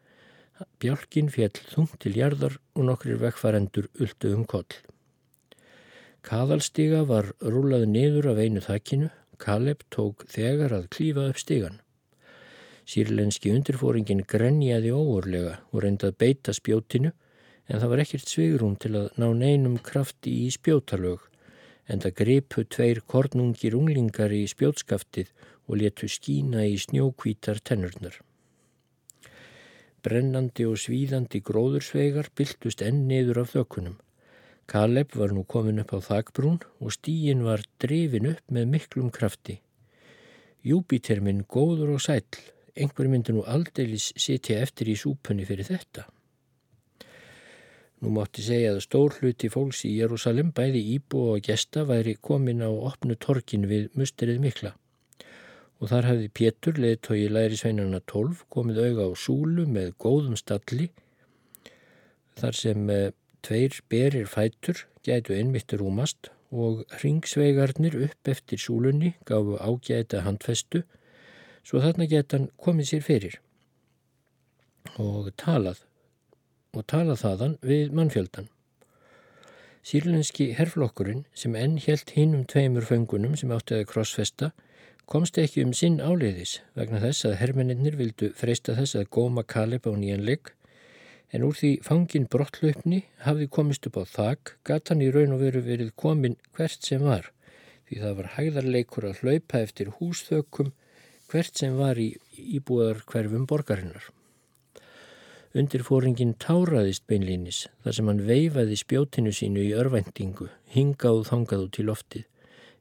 bjálkin 0.82 1.30
fjall 1.32 1.56
þungt 1.72 1.98
til 2.04 2.14
jarðar 2.18 2.58
og 2.74 2.88
nokkrir 2.88 3.20
vekkfarendur 3.22 3.88
uldu 4.00 4.34
um 4.36 4.44
koll. 4.48 4.70
Kaðalstiga 6.24 7.02
var 7.08 7.32
rúlað 7.42 7.86
niður 7.90 8.30
af 8.32 8.40
einu 8.40 8.62
þakkinu, 8.64 9.10
Kaleb 9.38 9.82
tók 9.92 10.24
þegar 10.30 10.72
að 10.72 10.88
klífa 10.94 11.26
upp 11.28 11.40
stigan. 11.42 11.80
Sýrlenski 12.88 13.50
undirfóringin 13.52 14.22
grenjaði 14.28 14.92
óorlega 14.94 15.58
og 15.72 15.84
reyndað 15.84 16.18
beita 16.20 16.54
spjótinu 16.56 17.12
en 17.68 17.80
það 17.80 17.90
var 17.92 18.02
ekkert 18.04 18.30
svigrum 18.30 18.76
til 18.80 18.92
að 19.00 19.20
ná 19.20 19.26
neinum 19.36 19.78
krafti 19.84 20.32
í 20.44 20.50
spjótalög 20.54 21.24
en 21.88 22.00
það 22.00 22.16
gripu 22.20 22.64
tveir 22.64 23.00
kornungir 23.08 23.76
unglingar 23.76 24.32
í 24.32 24.44
spjótskaftið 24.48 25.32
og 25.68 25.80
letu 25.80 26.08
skína 26.08 26.64
í 26.68 26.78
snjókvítar 26.80 27.60
tennurnar. 27.64 28.23
Brennandi 30.04 30.66
og 30.68 30.76
svíðandi 30.82 31.40
gróðursvegar 31.40 32.28
byltust 32.36 32.82
enn 32.84 33.06
niður 33.08 33.40
af 33.44 33.54
þökkunum. 33.54 33.94
Kaleb 34.68 35.14
var 35.16 35.32
nú 35.32 35.44
komin 35.48 35.80
upp 35.80 35.94
á 35.96 35.98
þakbrún 36.04 36.58
og 36.80 36.92
stíin 36.92 37.44
var 37.44 37.64
drefin 37.80 38.30
upp 38.32 38.52
með 38.52 38.68
miklum 38.74 39.10
krafti. 39.12 39.60
Júbíter 40.64 41.20
minn 41.24 41.42
góður 41.44 41.94
og 41.96 42.04
sæl, 42.04 42.24
einhver 42.76 43.08
myndi 43.08 43.32
nú 43.32 43.44
aldeilis 43.48 44.12
sitja 44.16 44.60
eftir 44.64 44.92
í 44.92 44.96
súpunni 44.96 45.48
fyrir 45.48 45.68
þetta. 45.68 46.06
Nú 48.04 48.12
mátti 48.12 48.44
segja 48.44 48.74
að 48.74 48.82
stór 48.84 49.14
hluti 49.16 49.48
fólks 49.48 49.84
í 49.88 49.94
Jérúsalim, 49.96 50.50
bæði 50.52 50.80
íbú 50.96 51.22
og 51.32 51.44
gesta, 51.44 51.84
væri 51.88 52.18
komin 52.20 52.60
á 52.60 52.68
opnu 52.68 53.16
torkin 53.16 53.64
við 53.70 53.86
musterið 53.96 54.42
mikla. 54.44 54.74
Og 55.82 55.90
þar 55.90 56.08
hafði 56.10 56.28
Pétur, 56.38 56.78
leðtói 56.80 57.24
læri 57.28 57.58
sveinarna 57.58 58.00
12, 58.10 58.44
komið 58.52 58.80
auga 58.86 59.08
á 59.08 59.12
súlu 59.18 59.66
með 59.66 59.92
góðum 60.00 60.36
stalli, 60.38 60.88
þar 62.38 62.58
sem 62.58 62.90
eh, 62.90 63.10
tveir 63.44 63.80
berir 63.90 64.30
fætur 64.30 64.86
gætu 65.04 65.34
einmitt 65.36 65.74
rúmast 65.76 66.30
og 66.54 66.84
ringsveigarnir 67.02 67.96
upp 68.06 68.30
eftir 68.30 68.60
súlunni 68.62 69.14
gafu 69.26 69.58
ágæta 69.58 70.22
handfestu 70.24 70.84
svo 71.64 71.82
þarna 71.82 72.06
geta 72.08 72.38
hann 72.38 72.50
komið 72.64 72.90
sér 72.90 73.04
fyrir 73.04 73.38
og 75.00 75.30
talað 75.40 75.82
og 76.74 76.86
talað 76.90 77.20
þaðan 77.22 77.56
við 77.62 77.92
mannfjöldan. 77.94 78.48
Sýrlenski 79.84 80.48
herflokkurinn 80.56 81.24
sem 81.36 81.54
enn 81.58 81.76
helt 81.84 82.14
hinnum 82.16 82.46
tveimur 82.48 82.86
föngunum 82.88 83.36
sem 83.38 83.52
áttiði 83.54 83.86
krossfesta 83.90 84.50
komst 85.10 85.38
ekki 85.40 85.64
um 85.66 85.72
sinn 85.76 86.00
áleiðis 86.00 86.58
vegna 86.78 87.00
þess 87.02 87.28
að 87.28 87.38
hermeninnir 87.42 87.98
vildu 88.00 88.30
freista 88.38 88.76
þess 88.78 88.98
að 89.00 89.10
góma 89.16 89.44
Kaleb 89.54 89.88
á 89.88 89.92
nýjanleik 89.92 90.54
en 91.34 91.44
úr 91.46 91.56
því 91.58 91.72
fangin 91.86 92.28
brottlaupni 92.30 93.04
hafði 93.26 93.50
komist 93.58 93.86
upp 93.90 94.00
á 94.00 94.04
þak 94.16 94.56
gatan 94.64 95.02
í 95.04 95.10
raun 95.14 95.36
og 95.36 95.44
veru 95.44 95.64
verið 95.66 95.94
komin 96.00 96.38
hvert 96.56 96.86
sem 96.86 97.04
var 97.04 97.30
því 97.88 98.00
það 98.00 98.16
var 98.18 98.32
hægðarleikur 98.38 99.06
að 99.10 99.22
hlaupa 99.22 99.60
eftir 99.60 99.92
húsþökum 99.98 100.72
hvert 101.30 101.58
sem 101.58 101.76
var 101.78 101.98
í 102.00 102.12
íbúðar 102.34 103.02
hverfum 103.08 103.46
borgarinnar. 103.50 104.04
Undirfóringin 105.54 106.34
táraðist 106.42 107.04
beinlínis 107.10 107.64
þar 107.84 107.96
sem 107.96 108.08
hann 108.10 108.22
veifaði 108.26 108.78
spjótinu 108.80 109.32
sínu 109.34 109.62
í 109.62 109.74
örvendingu, 109.78 110.48
hingað 110.74 111.20
og 111.20 111.28
þangað 111.28 111.66
út 111.68 111.78
í 111.78 111.86
loftið. 111.86 112.24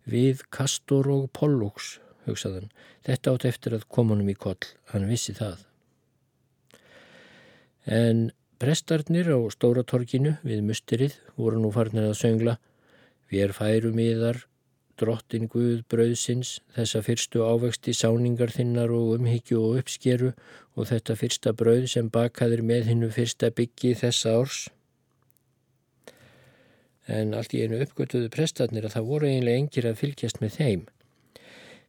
Við 0.10 0.42
Kastor 0.54 1.10
og 1.14 1.28
Pollux, 1.38 2.00
hugsaðan, 2.28 2.70
þetta 3.06 3.34
átt 3.34 3.48
eftir 3.50 3.78
að 3.78 3.88
koma 3.90 4.16
honum 4.16 4.32
í 4.32 4.38
koll, 4.38 4.60
hann 4.94 5.10
vissi 5.10 5.36
það. 5.38 5.66
En 7.84 8.30
prestarnir 8.64 9.28
á 9.28 9.40
Stóratorkinu 9.52 10.38
við 10.44 10.64
musterið 10.64 11.18
voru 11.36 11.60
nú 11.60 11.74
farnir 11.76 12.08
að 12.08 12.20
söngla 12.22 12.60
Við 13.34 13.48
er 13.48 13.54
færum 13.58 13.98
yðar 13.98 14.44
drottin 15.02 15.48
Guð 15.50 15.80
brauðsins, 15.90 16.60
þessa 16.76 17.00
fyrstu 17.02 17.42
ávexti 17.42 17.96
sáningar 17.98 18.54
þinnar 18.54 18.94
og 18.94 19.16
umhyggju 19.16 19.58
og 19.58 19.80
uppskeru 19.82 20.30
og 20.78 20.90
þetta 20.92 21.16
fyrsta 21.18 21.54
brauð 21.58 21.88
sem 21.96 22.12
bakaður 22.14 22.62
með 22.70 22.92
hinnu 22.92 23.10
fyrsta 23.16 23.50
byggi 23.58 23.96
þessa 24.04 24.36
árs. 24.38 24.60
En 27.10 27.34
allt 27.34 27.56
í 27.58 27.64
einu 27.64 27.82
uppgötuðu 27.84 28.30
prestarnir 28.32 28.86
að 28.86 29.00
það 29.00 29.10
voru 29.10 29.32
eiginlega 29.32 29.64
engir 29.64 29.90
að 29.90 30.00
fylgjast 30.04 30.40
með 30.44 30.60
þeim. 30.60 30.86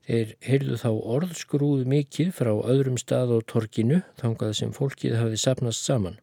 Þeir 0.05 0.35
heyrðu 0.45 0.77
þá 0.83 0.90
orðskrúð 1.17 1.87
mikið 1.88 2.35
frá 2.37 2.51
öðrum 2.53 2.99
stað 3.01 3.33
á 3.33 3.38
torkinu 3.49 4.03
þangað 4.21 4.53
sem 4.59 4.75
fólkið 4.77 5.17
hafið 5.17 5.40
sapnast 5.40 5.87
saman. 5.87 6.19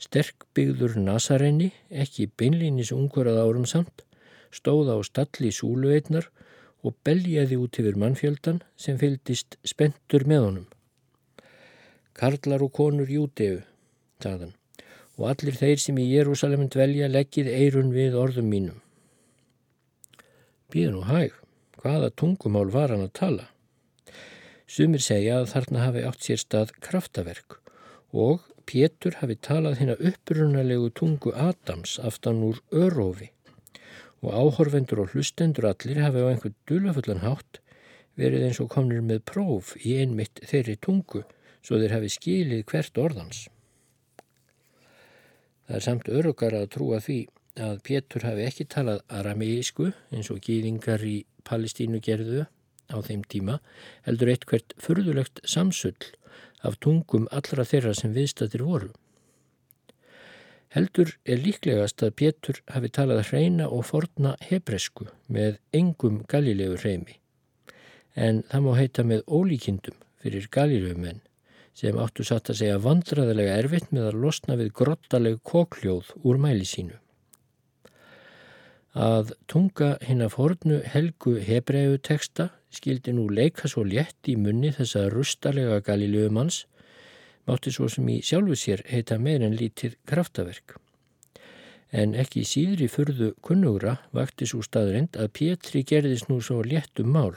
Sterk 0.00 0.46
byggður 0.56 0.96
Nasarenni, 1.00 1.70
ekki 1.90 2.30
beinlínis 2.32 2.94
ungur 2.96 3.28
að 3.28 3.42
árum 3.44 3.68
samt, 3.68 4.06
stóða 4.54 4.96
á 4.96 5.00
stalli 5.04 5.52
súluveitnar 5.52 6.30
og 6.84 6.96
beljaði 7.04 7.60
út 7.60 7.78
yfir 7.80 8.00
mannfjöldan 8.00 8.62
sem 8.76 8.98
fyldist 9.00 9.58
spentur 9.64 10.24
með 10.28 10.48
honum. 10.48 10.66
Karlar 12.16 12.64
og 12.64 12.72
konur 12.72 13.10
júteu, 13.10 13.62
taðan, 14.22 14.52
og 15.20 15.28
allir 15.32 15.56
þeir 15.60 15.80
sem 15.82 16.00
í 16.00 16.08
Jérúsalemin 16.08 16.72
dvelja 16.72 17.08
leggið 17.12 17.52
eirun 17.52 17.92
við 17.94 18.16
orðum 18.16 18.48
mínum. 18.48 18.82
Býða 20.72 20.92
nú 20.94 21.02
hæg, 21.08 21.34
hvaða 21.84 22.08
tungumál 22.16 22.72
var 22.72 22.94
hann 22.94 23.04
að 23.04 23.12
tala? 23.18 23.46
Sumir 24.64 25.02
segja 25.04 25.42
að 25.42 25.50
þarna 25.52 25.84
hafi 25.84 26.04
átt 26.08 26.24
sér 26.24 26.40
stað 26.40 26.72
kraftaverk 26.80 27.58
og 28.26 28.46
Pétur 28.64 29.18
hafi 29.20 29.36
talað 29.36 29.76
hérna 29.82 29.96
upprunalegu 30.00 30.88
tungu 30.96 31.34
Adams 31.36 31.98
aftan 32.00 32.40
úr 32.46 32.62
örófi 32.72 33.28
og 34.24 34.30
áhorfendur 34.32 35.02
og 35.02 35.12
hlustendur 35.12 35.68
allir 35.68 36.00
hafi 36.00 36.24
á 36.24 36.32
einhvern 36.32 36.56
dulafullan 36.70 37.20
hátt 37.26 37.60
verið 38.16 38.46
eins 38.46 38.60
og 38.64 38.70
komnir 38.72 39.04
með 39.04 39.20
próf 39.28 39.74
í 39.84 39.98
einmitt 40.00 40.40
þeirri 40.48 40.78
tungu 40.80 41.26
svo 41.60 41.80
þeir 41.82 41.96
hafi 41.98 42.12
skilið 42.14 42.64
hvert 42.70 43.00
orðans. 43.04 43.44
Það 45.68 45.76
er 45.76 45.84
samt 45.84 46.08
örugar 46.08 46.56
að 46.56 46.70
trúa 46.72 47.02
því 47.04 47.20
að 47.60 47.78
Pétur 47.84 48.24
hafi 48.24 48.48
ekki 48.48 48.66
talað 48.72 49.04
arameísku 49.20 49.90
eins 50.12 50.32
og 50.32 50.40
gýðingar 50.44 51.04
í 51.04 51.18
Palestínu 51.48 52.00
gerðu 52.04 52.46
á 52.92 52.96
þeim 53.04 53.22
tíma 53.30 53.60
heldur 54.08 54.32
eitt 54.32 54.46
hvert 54.50 54.74
furðulegt 54.80 55.40
samsull 55.48 56.12
af 56.64 56.78
tungum 56.80 57.26
allra 57.30 57.64
þeirra 57.68 57.94
sem 57.96 58.14
viðstættir 58.16 58.64
voru. 58.64 58.90
Heldur 60.74 61.12
er 61.22 61.38
líklegast 61.38 62.02
að 62.02 62.16
Pétur 62.18 62.58
hafi 62.74 62.88
talað 62.90 63.28
hreina 63.28 63.68
og 63.70 63.84
forna 63.86 64.32
hebresku 64.42 65.06
með 65.30 65.60
engum 65.76 66.24
galilegu 66.26 66.80
hreimi. 66.80 67.20
En 68.14 68.42
það 68.50 68.64
má 68.64 68.72
heita 68.80 69.04
með 69.06 69.22
ólíkindum 69.28 70.00
fyrir 70.24 70.48
galilegu 70.50 70.98
menn 70.98 71.22
sem 71.78 71.98
áttu 71.98 72.26
satt 72.26 72.50
að 72.50 72.60
segja 72.62 72.82
vandraðilega 72.82 73.54
erfitt 73.62 73.94
með 73.94 74.10
að 74.10 74.20
losna 74.24 74.58
við 74.58 74.74
grottaleg 74.80 75.40
kokljóð 75.46 76.12
úr 76.22 76.38
mæli 76.42 76.66
sínu. 76.66 76.98
Að 78.94 79.32
tunga 79.50 79.96
hinn 80.06 80.22
að 80.22 80.36
fornu 80.36 80.76
helgu 80.86 81.40
hebreiðu 81.42 81.98
teksta 81.98 82.52
skildi 82.70 83.14
nú 83.14 83.26
leika 83.26 83.66
svo 83.70 83.82
létt 83.82 84.30
í 84.30 84.36
munni 84.38 84.70
þessa 84.74 85.08
rustalega 85.10 85.80
galilegu 85.82 86.30
manns 86.30 86.64
mátti 87.46 87.72
svo 87.74 87.88
sem 87.90 88.06
í 88.08 88.20
sjálfu 88.22 88.56
sér 88.56 88.84
heita 88.88 89.18
meir 89.18 89.42
en 89.42 89.56
lítið 89.58 89.96
kraftaverk. 90.06 90.76
En 91.90 92.14
ekki 92.18 92.44
síðri 92.46 92.86
fyrðu 92.90 93.34
kunnugra 93.42 93.98
vakti 94.14 94.46
svo 94.46 94.62
staðrind 94.62 95.18
að 95.18 95.32
Pétri 95.38 95.84
gerðist 95.86 96.30
nú 96.30 96.40
svo 96.42 96.62
léttum 96.62 97.12
mál 97.14 97.34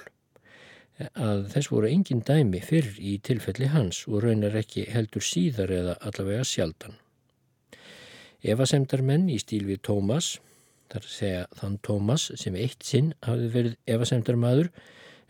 að 1.14 1.44
þess 1.54 1.70
voru 1.70 1.90
engin 1.92 2.24
dæmi 2.26 2.62
fyrr 2.66 2.96
í 2.98 3.18
tilfelli 3.22 3.70
hans 3.70 4.06
og 4.08 4.24
raunar 4.24 4.56
ekki 4.58 4.88
heldur 4.90 5.22
síðar 5.22 5.74
eða 5.74 5.98
allavega 6.02 6.46
sjaldan. 6.48 6.98
Evasemdar 8.42 9.04
menn 9.06 9.28
í 9.30 9.38
stíl 9.42 9.66
við 9.68 9.84
Tómas, 9.86 10.38
þar 10.92 11.10
segja 11.12 11.48
þann 11.60 11.80
Tómas 11.86 12.30
sem 12.40 12.56
eitt 12.56 12.86
sinn 12.88 13.14
hafði 13.26 13.50
verið 13.56 13.76
evasemdar 13.96 14.40
maður 14.40 14.72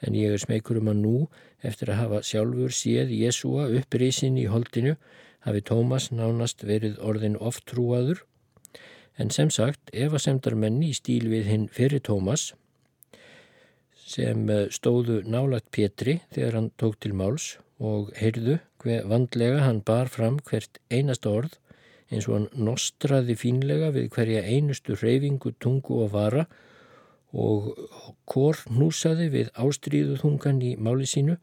en 0.06 0.18
ég 0.18 0.34
er 0.34 0.42
smeykur 0.42 0.80
um 0.82 0.92
að 0.92 1.00
nú, 1.02 1.16
eftir 1.66 1.92
að 1.92 2.02
hafa 2.04 2.22
sjálfur 2.26 2.76
séð 2.76 3.14
Jésúa 3.18 3.66
upprísin 3.80 4.38
í 4.38 4.46
holdinu, 4.52 4.96
hafi 5.46 5.64
Tómas 5.66 6.12
nánast 6.14 6.64
verið 6.68 7.00
orðin 7.02 7.38
oft 7.42 7.66
trúaður, 7.72 8.22
en 9.18 9.34
sem 9.34 9.50
sagt, 9.50 9.90
efasemdar 9.94 10.58
menni 10.60 10.92
í 10.92 10.98
stíl 10.98 11.26
við 11.32 11.50
hinn 11.50 11.68
fyrir 11.74 12.04
Tómas, 12.06 12.52
sem 14.08 14.48
eh, 14.50 14.68
stóðu 14.72 15.22
nálat 15.28 15.66
Pétri 15.74 16.22
þegar 16.32 16.60
hann 16.60 16.70
tók 16.80 17.00
til 17.04 17.14
máls 17.18 17.58
og 17.78 18.14
heyrðu 18.18 18.58
hver 18.82 19.08
vandlega 19.10 19.66
hann 19.66 19.82
bar 19.86 20.08
fram 20.10 20.38
hvert 20.48 20.80
einasta 20.94 21.34
orð 21.34 21.58
eins 22.12 22.28
og 22.30 22.38
hann 22.38 22.50
nostraði 22.70 23.36
fínlega 23.40 23.92
við 23.96 24.10
hverja 24.16 24.46
einustu 24.48 24.96
reyfingu, 24.96 25.54
tungu 25.60 26.04
og 26.06 26.14
vara 26.16 26.48
og 27.38 27.74
Kór 28.28 28.62
hnúsaði 28.72 29.28
við 29.34 29.50
ástríðuþungan 29.60 30.62
í 30.64 30.76
máli 30.80 31.08
sínu 31.10 31.36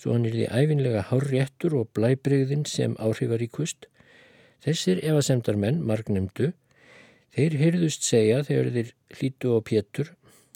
svo 0.00 0.14
hann 0.16 0.26
er 0.28 0.36
því 0.36 0.46
æfinlega 0.48 1.02
hárréttur 1.10 1.76
og 1.80 1.90
blæbreyðin 1.96 2.64
sem 2.68 2.96
áhrifaríkust. 2.96 3.88
Þessir 4.64 5.00
efasemdar 5.04 5.58
menn, 5.60 5.82
margnemdu, 5.84 6.52
þeir 7.36 7.56
heyrðust 7.60 8.06
segja 8.08 8.40
þegar 8.48 8.72
þeir 8.76 8.94
hlítu 9.18 9.52
á 9.56 9.58
pétur, 9.64 10.12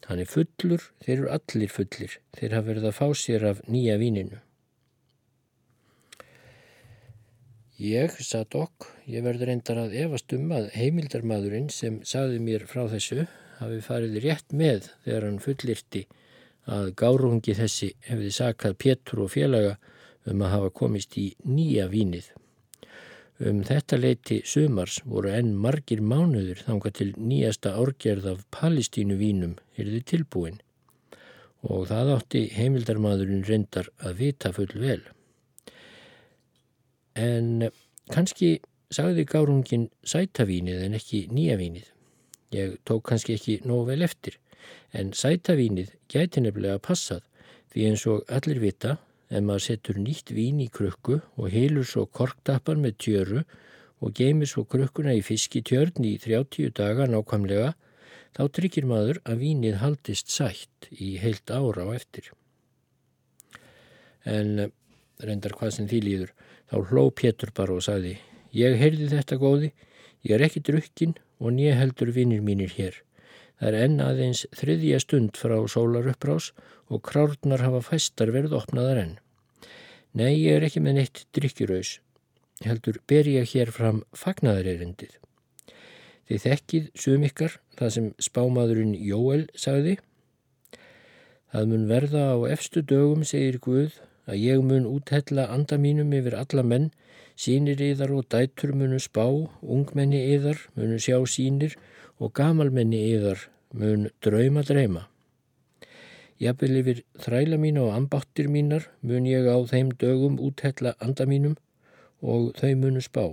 hann 0.09 0.21
er 0.21 0.29
fullur, 0.29 0.89
þeir 1.05 1.17
eru 1.19 1.31
allir 1.37 1.73
fullir, 1.73 2.19
þeir 2.37 2.57
hafa 2.57 2.69
verið 2.71 2.89
að 2.91 2.99
fá 3.01 3.07
sér 3.21 3.47
af 3.53 3.63
nýja 3.69 3.99
víninu. 4.01 4.41
Ég, 7.85 8.15
satt 8.25 8.55
okk, 8.57 8.87
ég 9.11 9.25
verður 9.27 9.51
reyndar 9.51 9.79
að 9.83 9.95
efast 10.07 10.33
um 10.33 10.53
að 10.57 10.71
heimildarmadurinn 10.73 11.67
sem 11.75 11.99
saði 12.07 12.39
mér 12.41 12.63
frá 12.71 12.87
þessu 12.89 13.27
hafi 13.59 13.81
farið 13.85 14.15
rétt 14.25 14.55
með 14.57 14.87
þegar 15.05 15.27
hann 15.27 15.41
fullirti 15.43 16.05
að 16.77 16.93
gárungi 17.03 17.53
þessi 17.59 17.91
hefði 18.07 18.31
sakað 18.33 18.79
Pétur 18.81 19.25
og 19.27 19.35
félaga 19.35 19.75
um 20.33 20.45
að 20.47 20.55
hafa 20.55 20.71
komist 20.81 21.19
í 21.21 21.27
nýja 21.45 21.91
vínið. 21.93 22.31
Um 23.45 23.61
þetta 23.69 23.99
leiti 24.01 24.39
sumars 24.49 25.03
voru 25.05 25.35
enn 25.35 25.53
margir 25.67 26.01
mánuður 26.01 26.63
þanga 26.65 26.95
til 27.01 27.11
nýjasta 27.19 27.75
árgerð 27.83 28.31
af 28.33 28.47
Palestínu 28.55 29.19
vínum 29.21 29.59
erði 29.77 30.01
tilbúin 30.15 30.57
og 31.61 31.85
það 31.93 32.15
átti 32.17 32.47
heimildarmadurinn 32.55 33.45
reyndar 33.45 33.93
að 34.01 34.17
vita 34.23 34.55
full 34.57 34.73
vel. 34.73 35.03
En 37.15 37.71
kannski 38.11 38.59
sagði 38.95 39.25
gárungin 39.31 39.89
sætavínið 40.07 40.83
en 40.87 40.97
ekki 40.99 41.27
nýja 41.31 41.59
vínið. 41.61 41.87
Ég 42.55 42.77
tók 42.87 43.05
kannski 43.09 43.37
ekki 43.39 43.61
nóg 43.67 43.89
vel 43.91 44.03
eftir, 44.07 44.39
en 44.93 45.13
sætavínið 45.15 45.95
gæti 46.11 46.43
nefnilega 46.43 46.83
passað 46.83 47.23
því 47.73 47.87
eins 47.89 48.05
og 48.11 48.29
allir 48.31 48.61
vita 48.63 48.97
ef 49.31 49.43
maður 49.43 49.65
setur 49.67 49.99
nýtt 49.99 50.31
vín 50.35 50.61
í 50.63 50.69
krukku 50.71 51.21
og 51.37 51.51
heilur 51.51 51.87
svo 51.89 52.05
korktappan 52.07 52.83
með 52.83 52.99
tjöru 53.03 53.43
og 54.05 54.15
geimi 54.15 54.47
svo 54.47 54.67
krukkuna 54.69 55.15
í 55.17 55.23
fiskitjörn 55.25 56.05
í 56.05 56.15
30 56.21 56.75
daga 56.77 57.07
nákvæmlega, 57.09 57.73
þá 58.37 58.43
tryggir 58.53 58.87
maður 58.91 59.21
að 59.25 59.43
vínið 59.45 59.79
haldist 59.81 60.33
sætt 60.35 60.91
í 60.93 61.15
heilt 61.23 61.51
ára 61.51 61.87
á 61.87 61.91
eftir. 61.95 62.31
En 64.27 64.71
reyndar 65.23 65.55
hvað 65.57 65.77
sem 65.79 65.89
því 65.89 66.01
líður, 66.05 66.35
þá 66.75 66.91
hló 66.91 67.11
Pétur 67.15 67.53
bara 67.55 67.77
og 67.77 67.85
sagði, 67.87 68.17
ég 68.51 68.75
heyrði 68.81 69.07
þetta 69.13 69.39
góði, 69.39 69.71
ég 70.27 70.35
er 70.35 70.45
ekki 70.49 70.63
drukkin 70.67 71.13
og 71.39 71.55
nýja 71.55 71.77
heldur 71.79 72.11
vinnir 72.15 72.43
mínir 72.43 72.73
hér. 72.75 72.97
Það 73.61 73.69
er 73.69 73.77
enn 73.85 74.01
aðeins 74.03 74.41
þriðja 74.59 74.99
stund 75.05 75.39
frá 75.39 75.55
sólar 75.71 76.09
uppbrás 76.11 76.51
og 76.91 77.05
krárnar 77.07 77.63
hafa 77.63 77.83
fæstar 77.87 78.33
verið 78.35 78.57
opnaðar 78.59 79.03
enn. 79.05 79.13
Nei, 80.15 80.35
ég 80.35 80.59
er 80.59 80.67
ekki 80.67 80.83
með 80.83 80.99
neitt 80.99 81.21
drikkjurauðs, 81.37 82.01
heldur 82.67 82.99
ber 83.07 83.29
ég 83.31 83.47
hér 83.55 83.71
fram 83.75 84.03
fagnaðareirindið. 84.19 85.15
Þið 86.27 86.43
þekkið 86.49 86.91
sumikkar, 86.99 87.59
það 87.79 87.95
sem 87.95 88.11
spámaðurinn 88.23 88.97
Jóel 88.99 89.45
sagði. 89.55 89.99
Það 91.55 91.71
mun 91.71 91.87
verða 91.87 92.27
á 92.35 92.39
efstu 92.51 92.83
dögum, 92.83 93.23
segir 93.27 93.61
Guð, 93.63 94.01
að 94.27 94.41
ég 94.41 94.63
mun 94.65 94.87
úthella 94.89 95.49
anda 95.53 95.79
mínum 95.81 96.13
yfir 96.17 96.37
alla 96.41 96.63
menn, 96.63 96.91
sínir 97.37 97.81
yðar 97.83 98.13
og 98.15 98.29
dætur 98.33 98.75
munu 98.79 99.01
spá, 99.03 99.27
ungmenni 99.63 100.21
yðar 100.35 100.61
munu 100.77 101.01
sjá 101.03 101.19
sínir 101.29 101.75
og 102.19 102.33
gamalmenni 102.39 103.01
yðar 103.15 103.49
mun 103.75 104.09
drauma 104.23 104.63
dreima. 104.63 105.09
Jafnvel 106.43 106.81
yfir 106.81 107.03
þræla 107.25 107.59
mín 107.63 107.81
og 107.83 107.93
ambáttir 107.95 108.49
mínar 108.51 108.89
mun 109.03 109.27
ég 109.31 109.47
á 109.47 109.57
þeim 109.71 109.93
dögum 110.03 110.39
úthella 110.43 110.95
anda 111.01 111.27
mínum 111.31 111.57
og 112.23 112.55
þau 112.59 112.73
munu 112.81 113.03
spá. 113.05 113.25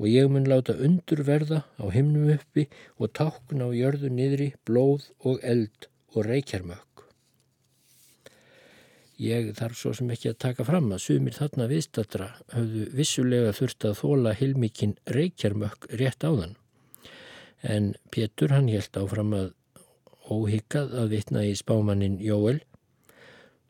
Og 0.00 0.06
ég 0.08 0.30
mun 0.32 0.48
láta 0.50 0.74
undur 0.74 1.22
verða 1.28 1.62
á 1.78 1.84
himnum 1.94 2.32
uppi 2.34 2.66
og 2.98 3.12
tákna 3.18 3.70
á 3.70 3.76
jörðu 3.76 4.10
niðri 4.10 4.48
blóð 4.66 5.10
og 5.20 5.38
eld 5.42 5.90
og 6.14 6.26
reykjarmökk. 6.26 6.91
Ég 9.22 9.52
þarf 9.54 9.78
svo 9.78 9.92
sem 9.94 10.10
ekki 10.10 10.32
að 10.32 10.40
taka 10.46 10.66
fram 10.66 10.90
að 10.90 11.04
sumir 11.04 11.36
þarna 11.36 11.68
viðstatra 11.70 12.32
höfðu 12.56 12.88
vissulega 12.98 13.52
þurft 13.54 13.86
að 13.86 14.00
þóla 14.00 14.34
hilmikinn 14.34 14.96
reykjarmökk 15.14 15.86
rétt 16.00 16.26
á 16.26 16.30
þann 16.32 16.56
en 17.62 17.94
Pétur 18.10 18.52
hann 18.52 18.68
helt 18.70 18.96
áfram 18.98 19.32
að 19.36 19.50
óhyggað 20.32 20.94
að 20.98 21.12
vitna 21.14 21.42
í 21.46 21.54
spámannin 21.58 22.18
Jóel. 22.22 22.60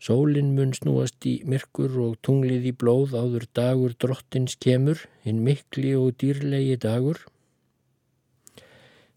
Sólinn 0.03 0.55
mun 0.57 0.73
snúast 0.75 1.23
í 1.29 1.37
myrkur 1.47 1.95
og 2.03 2.17
tunglið 2.27 2.71
í 2.73 2.75
blóð 2.75 3.15
áður 3.15 3.47
dagur 3.55 3.95
drottins 3.95 4.57
kemur, 4.59 5.05
hinn 5.23 5.45
mikli 5.47 5.93
og 5.99 6.17
dýrlegi 6.19 6.79
dagur. 6.83 7.21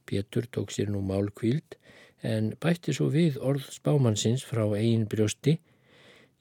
Pétur 0.05 0.45
tók 0.45 0.69
sér 0.75 0.91
nú 0.93 1.01
málkvíld 1.01 1.79
en 2.21 2.53
bætti 2.61 2.93
svo 2.93 3.09
við 3.13 3.39
orð 3.41 3.65
spámannsins 3.73 4.45
frá 4.45 4.67
eigin 4.77 5.07
brjósti. 5.09 5.57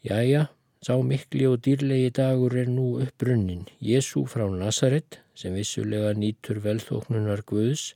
Jæja, 0.05 0.51
sá 0.85 0.99
mikli 1.01 1.47
og 1.49 1.63
dýrlegi 1.65 2.11
dagur 2.13 2.53
er 2.61 2.67
nú 2.69 2.99
upprunnin. 3.01 3.63
Jésu 3.81 4.27
frá 4.29 4.45
Nazaret 4.53 5.17
sem 5.33 5.55
vissulega 5.57 6.11
nýtur 6.13 6.61
velþóknunar 6.61 7.41
Guðs 7.49 7.95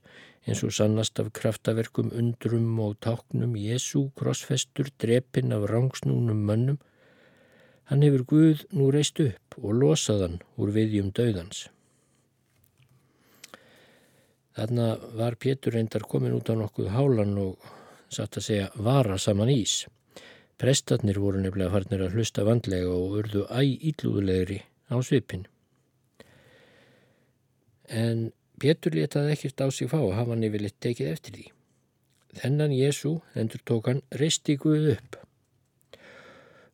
eins 0.49 0.63
og 0.65 0.73
sannast 0.73 1.21
af 1.21 1.29
kraftaverkum 1.37 2.09
undrum 2.17 2.79
og 2.81 2.95
táknum 3.05 3.53
Jésu 3.53 4.07
krossfestur 4.17 4.89
drepin 4.97 5.53
af 5.53 5.67
rangsnúnum 5.69 6.41
mönnum, 6.49 6.79
hann 7.91 8.01
hefur 8.01 8.25
Guð 8.25 8.65
nú 8.73 8.89
reist 8.89 9.21
upp 9.21 9.59
og 9.61 9.77
losaðan 9.83 10.41
úr 10.57 10.73
viðjum 10.73 11.13
döðans. 11.13 11.67
Þarna 14.57 14.89
var 15.13 15.37
Pétur 15.37 15.77
reyndar 15.77 16.09
komin 16.09 16.33
út 16.33 16.49
á 16.49 16.57
nokkuð 16.57 16.89
hálan 16.89 17.37
og 17.37 17.71
satt 18.09 18.41
að 18.41 18.49
segja 18.49 18.73
vara 18.81 19.21
saman 19.21 19.53
ís. 19.53 19.85
Prestatnir 20.59 21.15
voru 21.23 21.39
nefnilega 21.39 21.71
farnir 21.71 22.01
að 22.03 22.17
hlusta 22.17 22.43
vandlega 22.43 22.91
og 22.91 23.13
urðu 23.21 23.45
æg 23.47 23.85
íllúðulegri 23.91 24.57
á 24.91 24.95
svipin. 24.99 25.45
En 27.87 28.29
Pétur 28.59 28.91
letaði 28.97 29.37
ekkert 29.37 29.63
á 29.63 29.67
sig 29.71 29.87
fá 29.87 30.01
að 30.01 30.17
hafa 30.17 30.33
hann 30.33 30.43
yfirleitt 30.43 30.75
tekið 30.83 31.11
eftir 31.13 31.37
því. 31.37 31.45
Þennan 32.41 32.73
Jésu, 32.75 33.13
endur 33.39 33.61
tók 33.63 33.87
hann, 33.87 34.01
reisti 34.19 34.57
Guð 34.59 34.89
upp. 34.97 35.15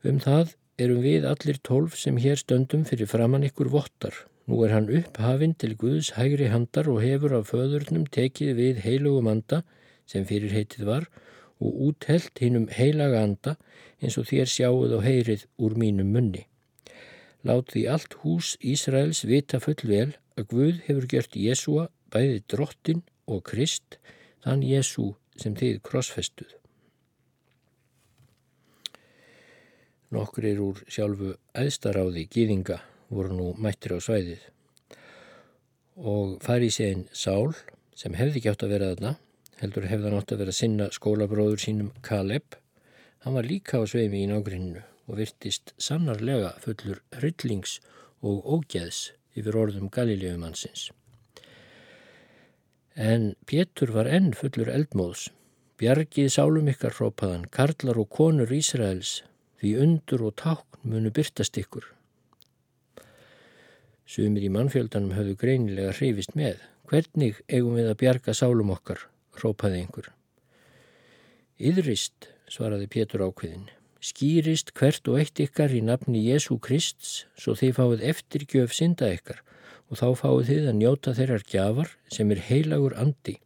Um 0.02 0.18
það 0.24 0.56
erum 0.82 1.04
við 1.06 1.28
allir 1.30 1.62
tólf 1.62 1.94
sem 2.02 2.18
hér 2.18 2.42
stöndum 2.42 2.88
fyrir 2.90 3.10
framann 3.12 3.46
ykkur 3.46 3.70
vottar. 3.70 4.18
Nú 4.50 4.64
er 4.66 4.74
hann 4.74 4.90
upphafinn 4.90 5.54
til 5.62 5.78
Guðs 5.78 6.16
hægri 6.18 6.50
handar 6.50 6.90
og 6.90 7.04
hefur 7.06 7.38
af 7.38 7.54
föðurnum 7.54 8.10
tekið 8.10 8.58
við 8.58 8.82
heilugum 8.82 9.30
anda, 9.30 9.62
sem 10.10 10.26
fyrir 10.26 10.54
heitið 10.58 10.90
var, 10.90 11.06
og 11.06 11.25
úthelt 11.62 12.42
hinnum 12.42 12.68
heilaga 12.72 13.24
anda 13.24 13.56
eins 14.02 14.18
og 14.20 14.28
þér 14.32 14.52
sjáuð 14.52 14.98
og 14.98 15.06
heyrið 15.06 15.46
úr 15.62 15.78
mínum 15.80 16.12
munni. 16.12 16.46
Lát 17.46 17.70
því 17.72 17.86
allt 17.94 18.18
hús 18.24 18.56
Ísraels 18.60 19.24
vita 19.30 19.62
full 19.62 19.80
vel 19.86 20.16
að 20.36 20.50
Guð 20.52 20.82
hefur 20.88 21.08
gert 21.12 21.38
Jésúa 21.38 21.88
bæði 22.12 22.42
drottin 22.52 23.04
og 23.30 23.44
Krist, 23.48 24.00
þann 24.44 24.64
Jésú 24.66 25.14
sem 25.40 25.56
þið 25.58 25.80
krossfestuð. 25.86 26.52
Nokkur 30.16 30.46
er 30.48 30.62
úr 30.64 30.82
sjálfu 30.88 31.34
æðstaráði 31.58 32.28
gýðinga 32.32 32.80
voru 33.10 33.36
nú 33.36 33.48
mættir 33.62 33.98
á 33.98 34.00
svæðið 34.00 34.44
og 35.96 36.38
fari 36.44 36.70
í 36.70 36.74
segin 36.76 37.06
Sál 37.16 37.56
sem 37.96 38.16
hefði 38.18 38.44
átt 38.52 38.66
að 38.66 38.74
vera 38.76 38.92
þarna, 38.92 39.12
heldur 39.62 39.88
hefði 39.90 40.10
hann 40.10 40.18
átt 40.20 40.34
að 40.36 40.44
vera 40.44 40.56
sinna 40.56 40.90
skólabróður 40.94 41.62
sínum 41.64 41.94
Kaleb, 42.06 42.58
hann 43.24 43.38
var 43.38 43.48
líka 43.48 43.80
á 43.80 43.84
sveimi 43.88 44.24
í 44.24 44.30
nágrinninu 44.30 44.84
og 45.06 45.20
virtist 45.22 45.74
sannarlega 45.82 46.56
fullur 46.64 47.02
hryllings 47.20 47.80
og 48.26 48.46
ógeðs 48.46 49.12
yfir 49.38 49.58
orðum 49.60 49.90
Galileumansins. 49.94 50.90
En 52.96 53.34
Pétur 53.46 53.92
var 53.92 54.08
enn 54.08 54.32
fullur 54.38 54.72
eldmóðs. 54.72 55.28
Bjargið 55.76 56.30
sálum 56.32 56.70
ykkar 56.72 56.94
hrópaðan, 56.96 57.50
karlar 57.52 57.98
og 58.00 58.08
konur 58.08 58.52
Ísraels, 58.56 59.26
því 59.60 59.74
undur 59.84 60.24
og 60.30 60.38
tákn 60.40 60.88
munu 60.88 61.12
byrtast 61.12 61.60
ykkur. 61.60 61.90
Sumir 64.08 64.46
í 64.48 64.54
mannfjöldanum 64.54 65.12
höfðu 65.18 65.36
greinilega 65.42 65.92
hrifist 65.98 66.38
með. 66.40 66.62
Hvernig 66.88 67.42
eigum 67.50 67.76
við 67.76 67.90
að 67.90 68.00
bjarga 68.00 68.36
sálum 68.38 68.72
okkar, 68.72 69.02
hrópaði 69.40 69.82
einhver. 69.84 70.12
Yðrist, 71.60 72.30
svaraði 72.52 72.92
Pétur 72.92 73.24
ákveðin 73.26 73.70
skýrist 74.06 74.74
hvert 74.78 75.08
og 75.10 75.18
eitt 75.22 75.40
ykkar 75.42 75.74
í 75.74 75.82
nafni 75.82 76.22
Jésu 76.28 76.60
Krists 76.62 77.24
svo 77.42 77.56
þið 77.58 77.74
fáið 77.80 78.04
eftirgjöf 78.12 78.76
synda 78.76 79.10
ykkar 79.16 79.42
og 79.90 80.00
þá 80.02 80.08
fáið 80.20 80.52
þið 80.52 80.70
að 80.70 80.78
njóta 80.82 81.14
þeirrar 81.18 81.46
gjafar 81.50 81.92
sem 82.14 82.32
er 82.34 82.44
heilagur 82.50 82.96
andi. 83.02 83.40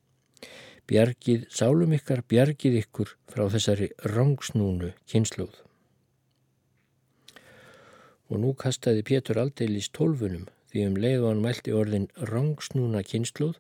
Bjargið 0.89 1.45
sálum 1.54 1.93
ykkar, 1.95 2.23
bjargið 2.25 2.80
ykkur 2.82 3.15
frá 3.30 3.45
þessari 3.54 3.91
rangsnúnu 4.15 4.93
kynsluð. 5.12 5.54
Og 8.30 8.41
nú 8.41 8.54
kastaði 8.58 9.06
Pétur 9.06 9.39
aldeilis 9.41 9.91
tólfunum 9.95 10.47
því 10.71 10.88
um 10.89 10.97
leið 11.02 11.21
og 11.23 11.30
hann 11.32 11.43
mælti 11.45 11.75
orðin 11.75 12.10
rangsnúna 12.32 13.04
kynsluð 13.06 13.60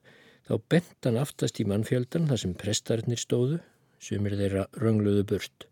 þá 0.49 0.55
bent 0.73 1.05
hann 1.05 1.19
aftast 1.21 1.59
í 1.61 1.65
mannfjöldan 1.69 2.25
þar 2.25 2.39
sem 2.41 2.53
prestarnir 2.57 3.21
stóðu, 3.21 3.59
sem 4.01 4.25
er 4.25 4.35
þeirra 4.39 4.63
röngluðu 4.81 5.25
burt. 5.29 5.67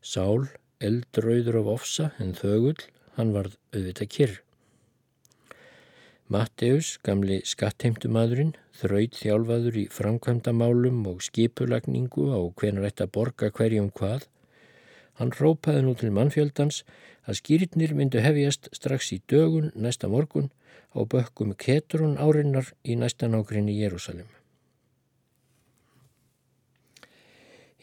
Sál 0.00 0.48
eldrauður 0.80 1.60
af 1.60 1.68
ofsa 1.74 2.06
en 2.22 2.32
þögull, 2.38 2.80
hann 3.18 3.34
varð 3.36 3.58
auðvitað 3.74 4.10
kyrr. 4.16 4.34
Matteus, 6.32 6.94
gamli 7.04 7.42
skattheimtumadurinn, 7.44 8.54
þraut 8.72 9.18
þjálfaður 9.20 9.76
í 9.82 9.84
framkvæmdamálum 9.92 11.02
og 11.10 11.20
skipulagningu 11.26 12.30
á 12.32 12.40
hvenar 12.56 12.88
ætti 12.88 13.04
að 13.04 13.12
borga 13.18 13.52
hverjum 13.52 13.90
hvað. 13.92 14.24
Hann 15.20 15.36
rópaði 15.36 15.84
nú 15.84 15.92
til 16.00 16.14
mannfjöldans 16.16 16.80
að 17.28 17.42
skýritnir 17.42 17.92
myndu 17.92 18.24
hefjast 18.24 18.72
strax 18.72 19.12
í 19.12 19.20
dögun 19.28 19.68
næsta 19.76 20.08
morgun 20.08 20.48
á 20.94 21.00
bökkum 21.02 21.52
Ketrún 21.58 22.16
árinnar 22.16 22.70
í 22.86 22.94
næsta 22.96 23.28
nákrinni 23.28 23.74
Jérúsalim. 23.80 24.30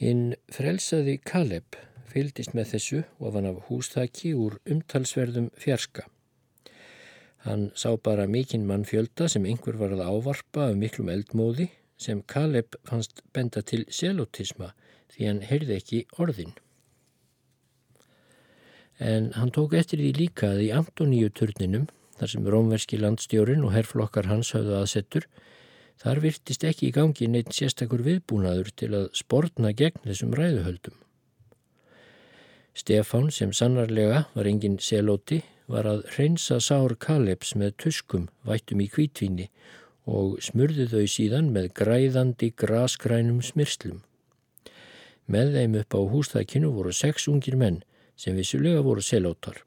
Hinn 0.01 0.31
frelsaði 0.49 1.19
Kaleb 1.21 1.77
fylgdist 2.11 2.55
með 2.57 2.71
þessu 2.73 3.03
ofan 3.19 3.47
af 3.51 3.59
húsþaki 3.67 4.33
úr 4.33 4.57
umtalsverðum 4.65 5.51
fjarska. 5.59 6.07
Hann 7.45 7.69
sá 7.75 7.93
bara 7.97 8.27
mikinn 8.29 8.65
mann 8.69 8.85
fjölda 8.85 9.27
sem 9.29 9.45
einhver 9.49 9.77
var 9.77 9.93
að 9.95 10.03
ávarpa 10.07 10.67
af 10.69 10.75
miklum 10.77 11.11
eldmóði 11.13 11.69
sem 12.01 12.23
Kaleb 12.33 12.75
fannst 12.87 13.21
benda 13.33 13.61
til 13.61 13.83
selotisma 13.89 14.71
því 15.13 15.27
hann 15.27 15.45
heyrði 15.45 15.77
ekki 15.77 16.03
orðin. 16.17 16.53
En 19.01 19.31
hann 19.33 19.53
tók 19.53 19.73
eftir 19.77 20.01
því 20.01 20.11
líka 20.17 20.51
að 20.53 20.67
í 20.67 20.69
Antoníu 20.77 21.31
turninum 21.33 21.87
þar 22.21 22.29
sem 22.29 22.49
rómverski 22.53 22.99
landstjórin 23.01 23.63
og 23.65 23.73
herrflokkar 23.73 24.27
hans 24.29 24.51
hafðu 24.53 24.75
aðsettur, 24.77 25.25
þar 25.97 26.21
virtist 26.21 26.65
ekki 26.69 26.91
í 26.91 26.93
gangi 26.93 27.25
neitt 27.27 27.49
sérstakur 27.57 28.03
viðbúnaður 28.05 28.69
til 28.77 28.91
að 28.93 29.07
sportna 29.17 29.71
gegn 29.73 30.03
þessum 30.05 30.35
ræðuhöldum. 30.37 30.93
Stefán 32.77 33.31
sem 33.33 33.49
sannarlega 33.51 34.27
var 34.35 34.47
engin 34.47 34.77
selóti 34.79 35.41
var 35.71 35.89
að 35.89 36.05
reynsa 36.13 36.59
sár 36.61 36.93
Kaleps 37.01 37.55
með 37.57 37.73
tuskum 37.83 38.29
vættum 38.45 38.85
í 38.85 38.87
kvítvinni 38.93 39.49
og 40.05 40.37
smurði 40.45 40.85
þau 40.93 41.03
síðan 41.09 41.49
með 41.55 41.71
græðandi 41.81 42.51
grasgrænum 42.53 43.41
smyrslum. 43.45 44.03
Með 45.25 45.57
þeim 45.57 45.81
upp 45.81 45.97
á 45.97 46.01
húsþækinu 46.13 46.71
voru 46.77 46.93
sex 46.93 47.27
ungir 47.31 47.57
menn 47.57 47.81
sem 48.15 48.37
vissulega 48.37 48.85
voru 48.85 49.01
selótar. 49.01 49.63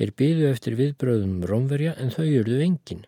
Þeir 0.00 0.14
byðu 0.16 0.44
eftir 0.48 0.74
viðbröðum 0.78 1.42
rómverja 1.44 1.90
en 2.00 2.08
þau 2.08 2.24
eruðu 2.24 2.62
engin, 2.64 3.02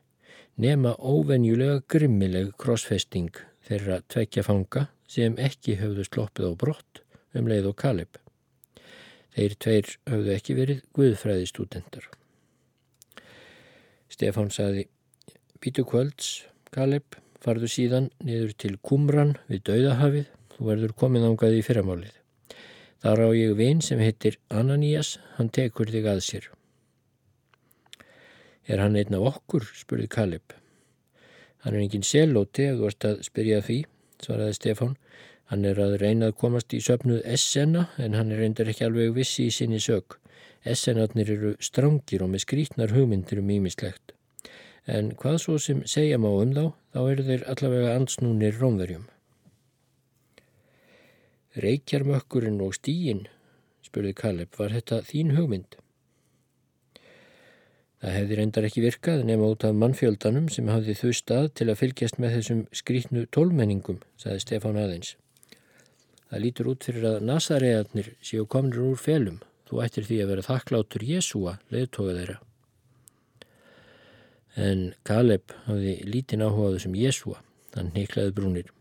nema 0.61 0.91
óvenjulega 1.01 1.79
grimmileg 1.89 2.51
krossfesting 2.61 3.39
þeirra 3.65 4.03
tvekja 4.13 4.45
fanga 4.45 4.83
sem 5.09 5.39
ekki 5.41 5.79
höfðu 5.81 6.05
sloppið 6.05 6.53
á 6.53 6.61
brott 6.61 7.01
um 7.33 7.49
leið 7.49 7.71
og 7.73 7.79
Kaleb. 7.81 8.21
Þeir 9.33 9.57
tveir 9.65 9.91
höfðu 10.13 10.37
ekki 10.37 10.59
verið 10.61 10.85
guðfræðistútentar. 10.93 12.13
Stefán 14.13 14.53
saði, 14.53 14.91
Pítu 15.65 15.89
kvölds, 15.89 16.43
Kaleb, 16.77 17.17
farðu 17.41 17.73
síðan 17.73 18.13
niður 18.21 18.53
til 18.53 18.77
Kumran 18.85 19.39
við 19.49 19.65
Dauðahafið, 19.73 20.33
þú 20.53 20.73
verður 20.75 20.99
komið 21.01 21.31
ángað 21.33 21.57
í 21.57 21.69
fyrramálið. 21.73 22.17
Þar 23.01 23.25
á 23.25 23.29
ég 23.33 23.57
vinn 23.57 23.81
sem 23.81 24.03
heitir 24.05 24.43
Ananías, 24.53 25.17
hann 25.39 25.49
tekur 25.49 25.89
þig 25.89 26.13
að 26.13 26.29
sér. 26.29 26.53
Er 28.71 28.79
hann 28.79 28.97
einn 28.97 29.17
af 29.19 29.29
okkur, 29.35 29.67
spurði 29.75 30.09
Kaleb. 30.09 30.55
Hann 31.63 31.75
er 31.75 31.83
engin 31.85 32.07
selóti 32.07 32.69
ef 32.69 32.79
þú 32.79 32.89
ert 32.89 33.07
að 33.09 33.23
spyrja 33.27 33.61
því, 33.67 33.79
svaraði 34.23 34.59
Stefán. 34.59 34.97
Hann 35.51 35.67
er 35.69 35.79
að 35.83 35.99
reyna 36.01 36.31
að 36.31 36.39
komast 36.41 36.75
í 36.75 36.81
söpnuð 36.83 37.25
Essena 37.29 37.89
en 37.99 38.15
hann 38.19 38.31
er 38.33 38.43
reyndar 38.43 38.71
ekki 38.71 38.87
alveg 38.87 39.15
vissi 39.19 39.49
í 39.51 39.55
sinni 39.55 39.83
sög. 39.83 40.17
Essenarnir 40.63 41.31
eru 41.35 41.53
strángir 41.59 42.23
og 42.23 42.31
með 42.33 42.45
skrítnar 42.47 42.95
hugmyndir 42.95 43.43
um 43.43 43.51
ímislegt. 43.51 44.15
En 44.87 45.13
hvað 45.19 45.39
svo 45.43 45.59
sem 45.63 45.83
segja 45.87 46.19
má 46.19 46.31
um 46.31 46.55
þá, 46.55 46.65
þá 46.95 47.01
eru 47.03 47.27
þeir 47.27 47.45
allavega 47.51 47.95
ansnúnir 47.99 48.59
rómverjum. 48.59 49.05
Reykjarmökkurinn 51.63 52.63
og 52.65 52.75
stíinn, 52.79 53.27
spurði 53.85 54.15
Kaleb, 54.17 54.55
var 54.57 54.73
þetta 54.73 55.03
þín 55.11 55.35
hugmynd? 55.37 55.82
Það 58.03 58.15
hefði 58.17 58.37
reyndar 58.39 58.65
ekki 58.67 58.83
virkað 58.83 59.21
nema 59.29 59.49
út 59.53 59.63
af 59.63 59.77
mannfjöldanum 59.79 60.49
sem 60.51 60.67
hafði 60.67 60.95
þau 60.99 61.11
stað 61.15 61.45
til 61.55 61.69
að 61.71 61.79
fylgjast 61.79 62.17
með 62.19 62.33
þessum 62.37 62.63
skrítnu 62.75 63.21
tólmenningum, 63.31 64.01
saði 64.19 64.43
Stefán 64.43 64.79
aðeins. 64.83 65.13
Það 66.27 66.43
lítur 66.43 66.71
út 66.73 66.87
fyrir 66.89 67.05
að 67.07 67.27
nasaregarnir 67.29 68.09
séu 68.25 68.47
komnir 68.51 68.81
úr 68.83 68.99
felum. 68.99 69.37
Þú 69.71 69.83
ættir 69.85 70.09
því 70.09 70.19
að 70.25 70.33
vera 70.33 70.45
þakklátur 70.49 71.05
Jésúa, 71.07 71.53
leðtoga 71.71 72.17
þeirra. 72.17 72.35
En 74.59 74.83
Kaleb 75.07 75.55
hafði 75.69 75.95
lítinn 76.09 76.43
áhugaðu 76.43 76.81
sem 76.83 76.97
Jésúa, 76.99 77.39
hann 77.77 77.93
neiklaði 77.95 78.35
brúnir. 78.35 78.73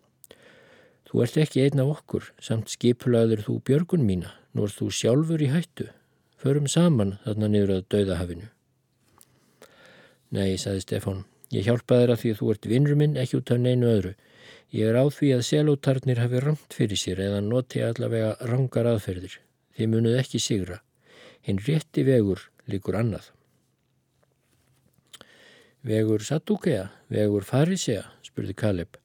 Þú 1.12 1.22
ert 1.28 1.38
ekki 1.44 1.62
einn 1.68 1.84
af 1.84 1.92
okkur, 2.00 2.32
samt 2.42 2.74
skipulaður 2.74 3.46
þú 3.46 3.60
björgun 3.70 4.08
mína, 4.08 4.34
nú 4.56 4.66
ert 4.66 4.80
þú 4.80 4.90
sjálfur 4.96 5.46
í 5.46 5.52
hættu. 5.54 5.92
Förum 6.42 6.66
saman 6.72 7.20
þarna 7.28 7.52
niður 7.52 7.76
að 7.78 7.88
dauðahafinu. 7.94 8.50
Nei, 10.32 10.56
saði 10.56 10.86
Stefán, 10.86 11.26
ég 11.52 11.66
hjálpaði 11.68 12.06
þér 12.06 12.14
að 12.14 12.22
því 12.22 12.30
að 12.32 12.38
þú 12.40 12.52
ert 12.54 12.68
vinnur 12.72 13.00
minn 13.00 13.18
ekki 13.20 13.40
út 13.42 13.52
af 13.52 13.60
neinu 13.60 13.90
öðru. 13.92 14.14
Ég 14.72 14.88
er 14.88 14.96
á 14.96 15.06
því 15.12 15.34
að 15.36 15.42
selótarnir 15.44 16.22
hafi 16.24 16.40
ramt 16.40 16.76
fyrir 16.78 17.00
sér 17.00 17.20
eða 17.26 17.42
noti 17.44 17.82
allavega 17.84 18.38
rangar 18.48 18.88
aðferðir. 18.88 19.36
Þið 19.76 19.92
munuð 19.92 20.16
ekki 20.22 20.40
sigra. 20.40 20.78
Hinn 21.44 21.60
rétti 21.66 22.06
vegur 22.08 22.46
líkur 22.72 22.96
annað. 22.96 23.28
Vegur 25.84 26.24
Satúkea, 26.24 26.88
vegur 27.12 27.44
Farisea, 27.44 28.06
spurði 28.24 28.56
Kaleb 28.56 28.96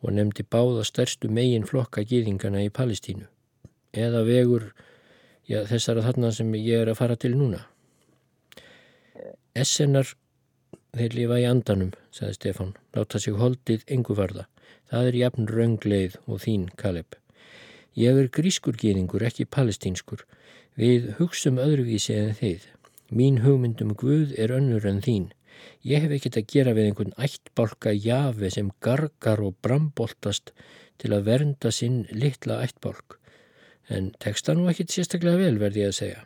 og 0.00 0.14
nefndi 0.16 0.46
báða 0.46 0.86
stærstu 0.88 1.28
megin 1.28 1.66
flokka 1.68 2.06
gýðingana 2.08 2.62
í 2.64 2.70
Palestínu. 2.72 3.26
Eða 3.92 4.22
vegur, 4.24 4.70
já 5.44 5.66
þessara 5.68 6.06
þarna 6.06 6.32
sem 6.32 6.54
ég 6.56 6.86
er 6.86 6.92
að 6.92 7.00
fara 7.02 7.18
til 7.20 7.34
núna. 7.36 7.66
Essenar 9.52 10.14
Þeir 10.96 11.14
lifa 11.14 11.38
í 11.38 11.46
andanum, 11.46 11.90
sagði 12.10 12.36
Stefan, 12.36 12.70
láta 12.96 13.20
sig 13.22 13.36
holdið 13.38 13.84
yngu 13.94 14.16
varða. 14.18 14.46
Það 14.90 15.08
er 15.10 15.18
jafn 15.20 15.50
raungleið 15.50 16.16
og 16.26 16.40
þín, 16.42 16.64
Kaleb. 16.80 17.14
Ég 17.98 18.18
er 18.18 18.30
grískurgeningur, 18.34 19.22
ekki 19.26 19.46
palestínskur. 19.46 20.24
Við 20.78 21.12
hugsum 21.18 21.60
öðruvísi 21.62 22.16
en 22.18 22.34
þið. 22.38 22.66
Mín 23.14 23.40
hugmyndum 23.44 23.94
Guð 23.98 24.34
er 24.38 24.54
önnur 24.54 24.86
en 24.86 25.02
þín. 25.02 25.30
Ég 25.86 26.02
hef 26.04 26.14
ekkert 26.16 26.38
að 26.40 26.50
gera 26.54 26.74
við 26.74 26.90
einhvern 26.90 27.16
ættbálka 27.18 27.94
jafi 27.94 28.50
sem 28.54 28.70
gargar 28.82 29.42
og 29.44 29.58
bramboltast 29.62 30.54
til 31.02 31.12
að 31.14 31.26
vernda 31.30 31.72
sinn 31.74 32.02
litla 32.10 32.60
ættbálk. 32.64 33.18
En 33.90 34.10
teksta 34.22 34.54
nú 34.54 34.66
ekkert 34.70 34.94
sérstaklega 34.94 35.38
vel, 35.42 35.58
verði 35.62 35.86
ég 35.86 35.94
að 35.94 35.98
segja. 36.02 36.24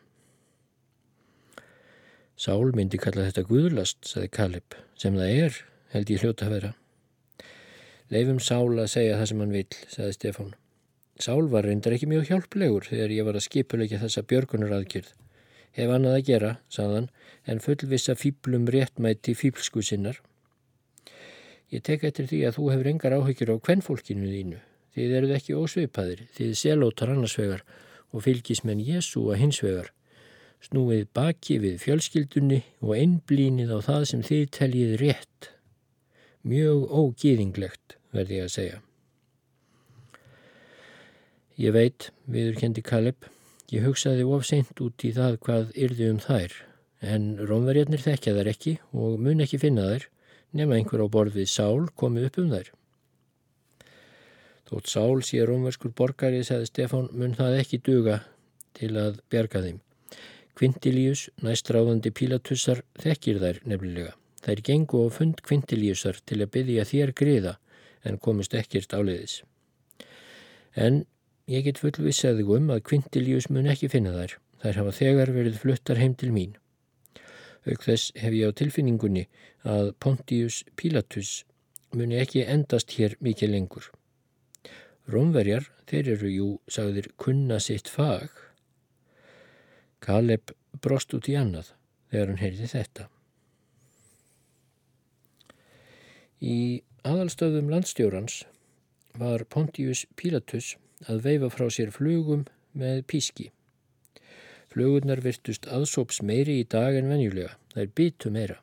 Sál 2.35 2.73
myndi 2.75 2.99
kalla 2.99 3.29
þetta 3.29 3.45
guðlast, 3.47 4.01
saði 4.11 4.29
Kalib, 4.35 4.75
sem 4.99 5.15
það 5.15 5.37
er, 5.45 5.59
held 5.95 6.11
ég 6.11 6.25
hljóta 6.25 6.49
að 6.49 6.55
vera. 6.57 6.71
Leifum 8.11 8.41
Sál 8.43 8.75
að 8.75 8.91
segja 8.91 9.21
það 9.21 9.29
sem 9.31 9.43
hann 9.45 9.55
vil, 9.55 9.69
saði 9.93 10.17
Stefán. 10.17 10.51
Sál 11.23 11.47
var 11.53 11.69
reyndar 11.69 11.95
ekki 11.95 12.11
mjög 12.11 12.27
hjálplegur 12.33 12.89
þegar 12.91 13.15
ég 13.15 13.29
var 13.29 13.39
að 13.39 13.47
skipuleika 13.47 14.03
þessa 14.03 14.27
björgunar 14.27 14.75
aðgjörð. 14.81 15.15
Hef 15.79 15.95
annað 15.95 16.19
að 16.19 16.27
gera, 16.27 16.53
saðan, 16.67 17.09
en 17.47 17.63
fullvisa 17.63 18.19
fýblum 18.19 18.67
réttmæti 18.67 19.39
fýblsku 19.39 19.87
sinnar. 19.87 20.19
Ég 21.71 21.87
tek 21.87 22.03
eftir 22.03 22.27
því 22.31 22.45
að 22.49 22.59
þú 22.59 22.71
hefur 22.75 22.91
engar 22.91 23.15
áhyggjur 23.15 23.55
á 23.55 23.63
kvennfólkinu 23.63 24.31
þínu. 24.31 24.63
Þið 24.95 25.19
eruð 25.21 25.39
ekki 25.39 25.59
ósveipaðir, 25.59 26.27
þið 26.35 26.55
selótar 26.59 27.15
annarsvegar 27.15 27.63
og 28.11 28.27
fylgismenn 28.27 28.83
Jésu 28.83 29.29
að 29.31 29.47
hinsvegar 29.47 29.95
snúið 30.65 31.05
baki 31.17 31.59
við 31.63 31.77
fjölskyldunni 31.83 32.61
og 32.83 32.95
einblínið 32.97 33.75
á 33.75 33.79
það 33.85 34.07
sem 34.11 34.25
þið 34.25 34.45
teljið 34.57 34.97
rétt. 35.03 35.51
Mjög 36.45 36.91
ógýðinglegt, 36.91 37.97
verði 38.13 38.41
ég 38.41 38.49
að 38.49 38.55
segja. 38.55 38.81
Ég 41.61 41.75
veit, 41.77 42.09
viður 42.27 42.57
kendi 42.59 42.83
Kaleb, 42.83 43.29
ég 43.71 43.85
hugsaði 43.87 44.25
ofseint 44.27 44.81
út 44.83 45.05
í 45.07 45.13
það 45.15 45.39
hvað 45.45 45.77
yrði 45.87 46.09
um 46.11 46.19
þær, 46.23 46.57
en 47.15 47.29
rómverjarnir 47.39 48.03
þekkja 48.03 48.35
þær 48.39 48.51
ekki 48.55 48.75
og 48.91 49.21
mun 49.23 49.45
ekki 49.45 49.61
finna 49.63 49.87
þær, 49.93 50.09
nema 50.55 50.79
einhver 50.79 51.05
á 51.05 51.09
borð 51.11 51.39
við 51.39 51.53
Sál 51.53 51.87
komið 51.95 52.29
upp 52.31 52.41
um 52.43 52.51
þær. 52.57 52.73
Þótt 54.71 54.91
Sál 54.91 55.23
sé 55.23 55.45
rómverskur 55.47 55.93
borgari, 55.95 56.43
sagði 56.43 56.71
Stefán, 56.73 57.11
mun 57.13 57.37
það 57.39 57.61
ekki 57.61 57.83
duga 57.85 58.23
til 58.75 58.95
að 58.99 59.21
berga 59.31 59.63
þeim. 59.63 59.84
Quintilius, 60.55 61.29
næstráðandi 61.43 62.13
Pílatussar, 62.15 62.85
þekkir 63.03 63.41
þær 63.43 63.61
nefnilega. 63.67 64.15
Þær 64.45 64.61
gengu 64.69 65.01
á 65.03 65.09
fund 65.11 65.41
Quintiliusar 65.43 66.21
til 66.29 66.43
að 66.45 66.53
byggja 66.55 66.85
þér 66.91 67.13
griða 67.19 67.55
en 68.05 68.21
komist 68.23 68.55
ekkert 68.55 68.95
áleiðis. 68.95 69.41
En 70.77 71.05
ég 71.51 71.65
get 71.67 71.81
fullvissaði 71.83 72.45
um 72.59 72.71
að 72.71 72.85
Quintilius 72.91 73.49
mun 73.51 73.71
ekki 73.73 73.91
finna 73.91 74.13
þær. 74.15 74.37
Þær 74.63 74.79
hafa 74.81 74.93
þegar 74.97 75.33
verið 75.35 75.59
fluttar 75.61 75.99
heim 76.01 76.15
til 76.15 76.31
mín. 76.33 76.55
Auk 77.65 77.83
þess 77.85 78.13
hef 78.21 78.33
ég 78.37 78.53
á 78.53 78.57
tilfinningunni 78.57 79.27
að 79.65 79.91
Pontius 80.01 80.63
Pilatus 80.77 81.45
muni 81.97 82.19
ekki 82.21 82.45
endast 82.45 82.95
hér 82.99 83.17
mikið 83.25 83.55
lengur. 83.55 83.91
Rómverjar, 85.09 85.69
þeir 85.89 86.11
eru 86.15 86.31
jú, 86.33 86.49
sagðir, 86.69 87.11
kunna 87.21 87.59
sitt 87.61 87.89
fag 87.93 88.44
Kaleb 90.05 90.53
brost 90.85 91.15
út 91.17 91.31
í 91.33 91.37
annað 91.41 91.73
þegar 92.13 92.33
hann 92.33 92.43
heyrði 92.43 92.71
þetta. 92.75 93.07
Í 96.45 96.59
aðalstöðum 97.09 97.71
landstjórans 97.73 98.43
var 99.17 99.47
Pontius 99.49 100.05
Pilatus 100.19 100.75
að 101.09 101.25
veifa 101.29 101.51
frá 101.55 101.71
sér 101.73 101.93
flugum 101.95 102.45
með 102.77 103.05
píski. 103.09 103.49
Flugurnar 104.75 105.23
virtust 105.25 105.69
aðsóps 105.71 106.21
meiri 106.27 106.59
í 106.61 106.69
dag 106.69 106.97
en 106.99 107.09
venjulega. 107.09 107.55
Er 107.79 107.89
bitu 107.89 108.33
meira. 108.35 108.59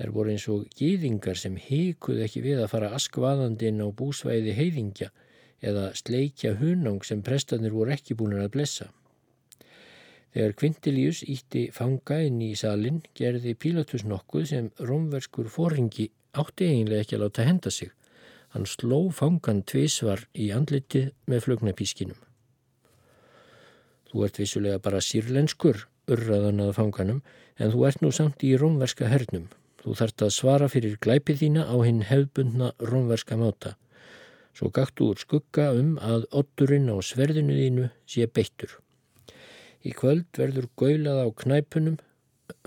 Er 0.00 0.12
voru 0.12 0.34
eins 0.34 0.46
og 0.50 0.68
gýðingar 0.76 1.38
sem 1.38 1.56
híkuð 1.60 2.24
ekki 2.26 2.42
við 2.44 2.62
að 2.64 2.72
fara 2.74 2.92
askvaðandinn 2.96 3.80
á 3.80 3.88
búsvæði 3.94 4.56
heiðingja 4.56 5.10
eða 5.60 5.90
sleikja 5.96 6.56
hunang 6.60 7.04
sem 7.06 7.22
prestarnir 7.22 7.72
voru 7.76 7.94
ekki 7.94 8.16
búin 8.18 8.38
að 8.40 8.52
blessa. 8.56 8.90
Þegar 10.30 10.52
Quintilius 10.60 11.24
ítti 11.26 11.64
fanga 11.74 12.20
inn 12.22 12.38
í 12.44 12.52
salin 12.58 13.00
gerði 13.18 13.56
Pilatus 13.58 14.04
nokkuð 14.06 14.44
sem 14.52 14.68
rómverskur 14.78 15.48
fóringi 15.50 16.10
átti 16.38 16.68
eiginlega 16.68 17.04
ekki 17.04 17.16
að 17.16 17.24
láta 17.24 17.46
henda 17.48 17.72
sig. 17.74 17.90
Hann 18.54 18.66
sló 18.66 19.00
fangan 19.14 19.62
tvísvar 19.66 20.22
í 20.34 20.50
andlitið 20.54 21.10
með 21.30 21.46
flugnapískinum. 21.46 22.18
Þú 24.10 24.24
ert 24.26 24.38
vissulega 24.42 24.82
bara 24.82 25.02
sírlenskur, 25.06 25.84
urraðan 26.10 26.62
að 26.64 26.76
fanganum, 26.78 27.20
en 27.58 27.70
þú 27.74 27.84
ert 27.86 28.02
nú 28.02 28.10
samt 28.14 28.42
í 28.46 28.56
rómverska 28.58 29.10
hernum. 29.10 29.48
Þú 29.82 29.94
þart 29.98 30.24
að 30.26 30.34
svara 30.34 30.68
fyrir 30.70 30.98
glæpið 31.02 31.42
þína 31.42 31.66
á 31.70 31.76
hinn 31.86 32.02
hefbundna 32.06 32.72
rómverska 32.78 33.38
máta. 33.38 33.74
Svo 34.54 34.70
gaktu 34.74 35.10
úr 35.10 35.22
skugga 35.22 35.70
um 35.78 35.94
að 36.02 36.26
otturinn 36.42 36.90
á 36.90 36.98
sverðinu 37.02 37.54
þínu 37.58 37.90
sé 38.06 38.26
beittur. 38.26 38.78
Í 39.80 39.92
kvöld 39.96 40.28
verður 40.36 40.68
gaulað 40.80 41.22
á 41.24 41.26
knæpunum 41.42 42.00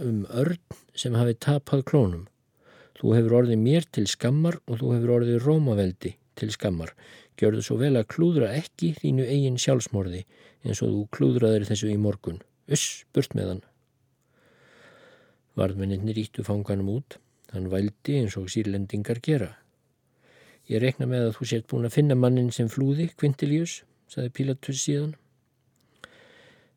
um 0.01 0.24
örn 0.34 0.61
sem 0.97 1.14
hafi 1.18 1.36
tapað 1.38 1.84
klónum. 1.89 2.24
Þú 2.97 3.16
hefur 3.18 3.36
orðið 3.41 3.59
mér 3.61 3.86
til 3.91 4.05
skammar 4.09 4.59
og 4.66 4.80
þú 4.80 4.93
hefur 4.95 5.14
orðið 5.18 5.43
rómaveldi 5.43 6.14
til 6.39 6.49
skammar. 6.55 6.93
Gjörðu 7.38 7.66
svo 7.66 7.78
vel 7.82 7.95
að 7.97 8.09
klúðra 8.14 8.53
ekki 8.57 8.93
þínu 8.99 9.26
eigin 9.28 9.59
sjálfsmorði 9.61 10.24
eins 10.64 10.82
og 10.86 10.93
þú 10.93 11.03
klúðraðir 11.18 11.68
þessu 11.70 11.91
í 11.91 11.99
morgun. 11.99 12.41
Uss, 12.72 13.03
burt 13.14 13.34
með 13.38 13.49
hann. 13.51 13.64
Varðmenninni 15.59 16.16
rítu 16.18 16.45
fanganum 16.45 16.93
út. 16.95 17.20
Hann 17.53 17.70
vældi 17.70 18.22
eins 18.22 18.38
og 18.39 18.49
sírlendingar 18.49 19.20
gera. 19.22 19.51
Ég 20.72 20.82
rekna 20.82 21.05
með 21.09 21.28
að 21.28 21.36
þú 21.38 21.49
sért 21.49 21.68
búin 21.70 21.86
að 21.86 21.97
finna 21.97 22.16
mannin 22.18 22.49
sem 22.55 22.70
flúði, 22.72 23.09
Quintilius, 23.20 23.82
saði 24.09 24.32
Pilatus 24.34 24.80
síðan. 24.82 25.11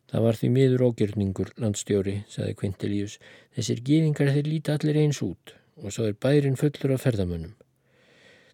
Það 0.07 0.23
var 0.23 0.37
því 0.39 0.49
miður 0.55 0.83
ógjörningur, 0.87 1.49
landstjóri, 1.59 2.17
saði 2.31 2.53
Quintilius. 2.59 3.17
Þessir 3.55 3.81
gýðingar 3.87 4.31
þeir 4.35 4.47
líti 4.47 4.73
allir 4.73 4.99
eins 5.03 5.23
út 5.25 5.55
og 5.77 5.93
svo 5.93 6.07
er 6.09 6.15
bærin 6.17 6.55
fullur 6.57 6.95
af 6.95 7.03
ferðamönnum. 7.03 7.57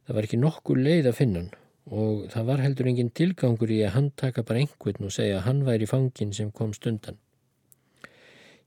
Það 0.03 0.17
var 0.17 0.27
ekki 0.27 0.39
nokkur 0.41 0.81
leið 0.81 1.11
að 1.11 1.19
finna 1.19 1.43
hann 1.43 1.51
og 1.83 2.25
það 2.31 2.47
var 2.47 2.63
heldur 2.63 2.87
engin 2.89 3.11
tilgangur 3.11 3.71
í 3.71 3.81
að 3.83 3.93
hann 3.97 4.09
taka 4.19 4.43
bara 4.47 4.63
einhvern 4.63 5.07
og 5.07 5.13
segja 5.13 5.39
að 5.39 5.45
hann 5.47 5.61
væri 5.67 5.87
fangin 5.87 6.33
sem 6.35 6.51
kom 6.51 6.73
stundan. 6.75 7.19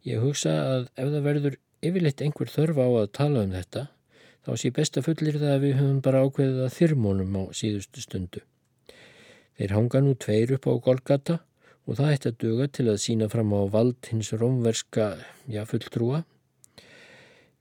Ég 0.07 0.23
hugsa 0.23 0.53
að 0.53 0.83
ef 0.95 1.11
það 1.11 1.27
verður 1.27 1.59
yfirleitt 1.85 2.23
einhver 2.23 2.53
þörf 2.53 2.81
á 2.81 2.89
að 2.89 3.13
tala 3.19 3.45
um 3.47 3.55
þetta, 3.57 3.87
þá 4.45 4.51
sé 4.61 4.71
besta 4.77 5.03
fullir 5.03 5.41
það 5.41 5.55
að 5.55 5.65
við 5.65 5.75
höfum 5.81 6.03
bara 6.05 6.23
ákveðið 6.25 6.63
að 6.67 6.77
þyrmónum 6.77 7.39
á 7.41 7.43
síðustu 7.57 8.05
stundu. 8.05 8.45
Þeir 9.57 9.75
hanga 9.75 10.03
nú 10.05 10.15
tveir 10.21 10.53
upp 10.57 10.69
á 10.69 10.73
Golgata 10.85 11.39
og 11.87 11.99
það 11.99 12.13
ætti 12.15 12.31
að 12.31 12.39
duga 12.43 12.67
til 12.69 12.87
að 12.91 13.03
sína 13.03 13.29
fram 13.31 13.53
á 13.55 13.63
vald 13.71 14.09
hins 14.11 14.33
romverska, 14.35 15.13
fulltrúa. 15.71 16.25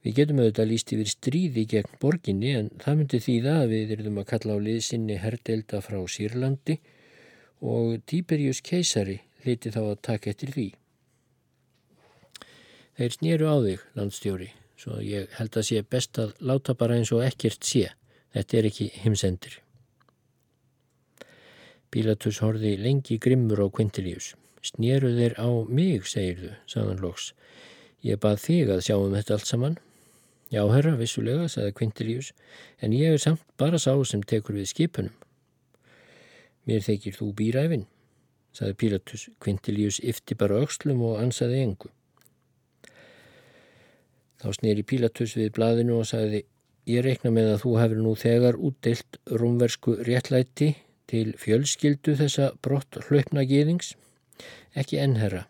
Við 0.02 0.14
getum 0.20 0.40
auðvitað 0.42 0.68
líst 0.70 0.92
yfir 0.94 1.08
stríði 1.10 1.64
gegn 1.70 1.96
borginni 2.02 2.52
en 2.54 2.68
það 2.82 2.98
myndi 2.98 3.20
þýða 3.22 3.54
að 3.62 3.72
við 3.74 3.94
erum 3.96 4.20
að 4.22 4.28
kalla 4.32 4.54
á 4.54 4.64
liðsynni 4.66 5.18
herdelda 5.18 5.80
frá 5.82 5.98
Sýrlandi 6.06 6.76
og 7.66 7.96
Tíberjus 8.06 8.62
keisari 8.62 9.20
liti 9.46 9.72
þá 9.74 9.80
að 9.82 10.02
taka 10.10 10.30
eftir 10.30 10.54
því. 10.54 10.68
Þeir 12.96 13.18
snýru 13.18 13.50
á 13.50 13.56
þig, 13.66 13.82
landstjóri, 13.98 14.48
svo 14.78 15.02
ég 15.04 15.34
held 15.36 15.58
að 15.58 15.68
sé 15.68 15.82
best 15.82 16.22
að 16.22 16.34
láta 16.40 16.78
bara 16.78 16.96
eins 16.96 17.12
og 17.12 17.26
ekkert 17.26 17.66
sé. 17.66 17.90
Þetta 18.32 18.58
er 18.58 18.70
ekki 18.70 18.90
himsendir. 19.02 19.60
Pílatus 21.90 22.40
horfi 22.42 22.74
lengi 22.80 23.18
grimmur 23.22 23.62
á 23.62 23.66
Quintilius. 23.70 24.34
Snýru 24.66 25.12
þeir 25.14 25.36
á 25.38 25.48
mig, 25.70 26.06
segir 26.10 26.38
þú, 26.40 26.52
sagðan 26.66 27.02
loks. 27.04 27.32
Ég 28.02 28.18
bað 28.22 28.40
þig 28.42 28.72
að 28.74 28.82
sjá 28.86 28.96
um 28.98 29.14
þetta 29.14 29.36
allt 29.36 29.50
saman. 29.50 29.76
Já, 30.50 30.62
herra, 30.70 30.94
vissulega, 30.98 31.48
sagði 31.50 31.74
Quintilius, 31.78 32.32
en 32.82 32.94
ég 32.94 33.14
er 33.14 33.22
samt 33.22 33.42
bara 33.58 33.78
sá 33.82 33.92
sem 34.06 34.22
tekur 34.22 34.58
við 34.58 34.70
skipunum. 34.70 35.14
Mér 36.66 36.82
þykir 36.82 37.14
þú 37.18 37.30
býræfin, 37.38 37.86
sagði 38.54 38.78
Pílatus. 38.82 39.28
Quintilius 39.42 40.00
yfti 40.02 40.38
bara 40.38 40.58
aukslum 40.62 41.02
og 41.06 41.20
ansaði 41.22 41.62
engu. 41.62 41.92
Þá 44.42 44.48
snýri 44.58 44.82
Pílatus 44.86 45.36
við 45.38 45.54
blaðinu 45.56 46.00
og 46.00 46.10
sagði, 46.10 46.42
ég 46.90 47.06
reikna 47.06 47.32
með 47.34 47.52
að 47.54 47.62
þú 47.62 47.76
hefur 47.80 48.02
nú 48.02 48.16
þegar 48.18 48.58
útdeilt 48.58 49.20
rúmversku 49.30 49.96
réttlæti 50.06 50.74
til 51.10 51.34
fjölskyldu 51.40 52.16
þessa 52.18 52.50
brott 52.62 52.98
hlaupna 53.08 53.44
geðings? 53.46 53.94
Ekki 54.76 54.98
ennherra. 55.00 55.46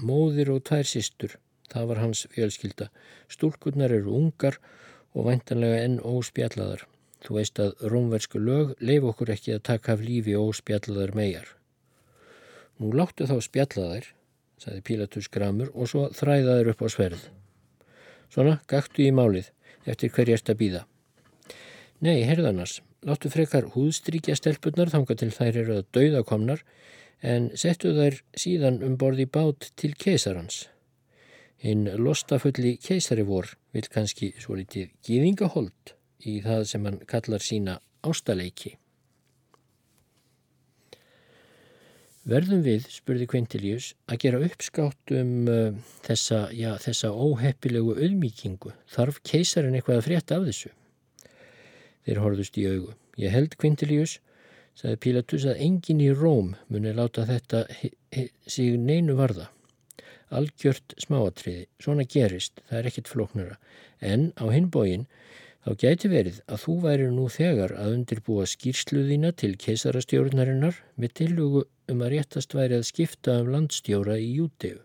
Móðir 0.00 0.52
og 0.54 0.64
tvær 0.68 0.86
sístur, 0.88 1.36
það 1.72 1.88
var 1.90 2.02
hans 2.04 2.26
fjölskylda. 2.32 2.88
Stúlkurnar 3.28 3.92
eru 3.92 4.14
ungar 4.16 4.60
og 5.14 5.26
væntanlega 5.28 5.82
enn 5.84 5.98
óspjallaðar. 6.00 6.86
Þú 7.20 7.36
veist 7.36 7.60
að 7.60 7.82
rómversku 7.92 8.40
lög 8.40 8.76
leif 8.80 9.04
okkur 9.10 9.34
ekki 9.34 9.56
að 9.56 9.66
taka 9.68 9.96
af 9.96 10.04
lífi 10.04 10.36
óspjallaðar 10.38 11.12
megar. 11.16 11.48
Nú 12.80 12.94
láttu 12.96 13.26
þá 13.28 13.36
spjallaðar, 13.44 14.06
sagði 14.60 14.84
Pílatus 14.88 15.28
gramur 15.32 15.72
og 15.74 15.90
svo 15.90 16.06
þræðaður 16.16 16.72
upp 16.72 16.84
á 16.84 16.88
sverð. 16.92 17.26
Svona, 18.32 18.60
gaktu 18.70 19.04
í 19.04 19.10
málið, 19.12 19.50
eftir 19.84 20.12
hverjast 20.14 20.48
að 20.52 20.60
býða. 20.62 20.82
Nei, 22.00 22.22
herðanars, 22.24 22.78
láttu 23.06 23.30
frekar 23.32 23.70
húðstrykja 23.74 24.36
stelpunar 24.38 24.92
þanga 24.92 25.16
til 25.20 25.30
þær 25.34 25.60
eru 25.62 25.78
að 25.80 25.88
dauða 25.96 26.24
komnar 26.28 26.64
en 27.20 27.50
settu 27.58 27.94
þær 27.96 28.20
síðan 28.36 28.80
um 28.86 28.96
borði 29.00 29.26
bát 29.28 29.70
til 29.80 29.92
keisarans. 29.98 30.66
Hinn 31.60 31.88
lostafulli 32.00 32.76
keisari 32.80 33.24
vor 33.28 33.50
vil 33.74 33.88
kannski 33.92 34.32
svo 34.40 34.56
litið 34.56 34.94
gíðingahold 35.04 35.94
í 36.24 36.40
það 36.44 36.62
sem 36.68 36.86
hann 36.88 37.02
kallar 37.08 37.44
sína 37.44 37.80
ástaleiki. 38.06 38.76
Verðum 42.30 42.60
við, 42.62 42.84
spurði 42.92 43.26
Quintilius, 43.32 43.94
að 44.04 44.20
gera 44.24 44.40
uppskátt 44.44 45.12
um 45.16 45.48
uh, 45.48 45.70
þessa, 46.04 46.42
já, 46.52 46.74
þessa 46.78 47.14
óheppilegu 47.16 47.96
auðmíkingu. 47.96 48.74
Þarf 48.92 49.22
keisarin 49.24 49.76
eitthvað 49.78 50.02
að 50.02 50.06
frétta 50.06 50.36
af 50.36 50.44
þessu? 50.50 50.70
Þeir 52.06 52.20
horfðust 52.24 52.58
í 52.58 52.66
augu. 52.70 52.94
Ég 53.20 53.34
held 53.34 53.56
Quintilius, 53.60 54.18
sagði 54.78 55.00
Pilatus, 55.04 55.46
að 55.48 55.62
engin 55.66 56.00
í 56.00 56.10
Róm 56.16 56.54
muni 56.72 56.92
láta 56.96 57.26
þetta 57.28 57.66
sig 58.46 58.78
neinu 58.80 59.16
varða. 59.18 59.50
Algjört 60.30 60.94
smáatriði, 61.02 61.66
svona 61.82 62.06
gerist, 62.06 62.62
það 62.70 62.78
er 62.78 62.88
ekkit 62.90 63.10
floknara. 63.10 63.56
En 64.00 64.30
á 64.38 64.46
hinbógin 64.48 65.08
þá 65.66 65.72
gæti 65.82 66.10
verið 66.12 66.38
að 66.46 66.62
þú 66.64 66.76
væri 66.84 67.08
nú 67.12 67.26
þegar 67.32 67.74
að 67.76 67.96
undirbúa 67.96 68.46
skýrsluðina 68.48 69.32
til 69.36 69.56
keisarastjórnarinnar 69.60 70.78
með 70.96 71.16
tillugu 71.20 71.64
um 71.90 72.04
að 72.06 72.14
réttast 72.14 72.54
væri 72.56 72.78
að 72.78 72.86
skipta 72.88 73.40
um 73.42 73.50
landstjóra 73.52 74.16
í 74.22 74.30
Júteu. 74.38 74.78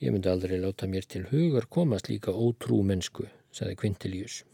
Ég 0.00 0.14
myndi 0.14 0.30
aldrei 0.32 0.60
láta 0.60 0.86
mér 0.88 1.08
til 1.08 1.26
hugar 1.32 1.66
komast 1.68 2.08
líka 2.08 2.32
ótrú 2.32 2.80
mennsku, 2.86 3.26
sagði 3.52 3.80
Quintilius. 3.82 4.44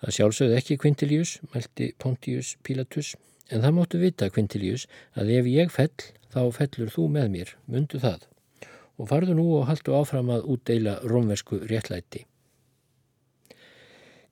Það 0.00 0.14
sjálfsögði 0.16 0.56
ekki 0.56 0.78
Quintilius, 0.80 1.34
mælti 1.52 1.90
Pontius 2.00 2.54
Pilatus, 2.64 3.12
en 3.52 3.60
það 3.64 3.76
móttu 3.76 4.00
vita 4.00 4.30
Quintilius 4.32 4.86
að 5.18 5.32
ef 5.36 5.48
ég 5.50 5.72
fell, 5.74 6.06
þá 6.32 6.40
fellur 6.56 6.92
þú 6.94 7.06
með 7.16 7.28
mér, 7.34 7.54
mundu 7.68 8.00
það, 8.00 8.24
og 8.96 9.10
farðu 9.10 9.36
nú 9.36 9.46
og 9.58 9.68
haldu 9.68 9.96
áfram 9.98 10.32
að 10.32 10.46
útdeila 10.54 10.96
rómversku 11.04 11.60
réttlæti. 11.68 12.24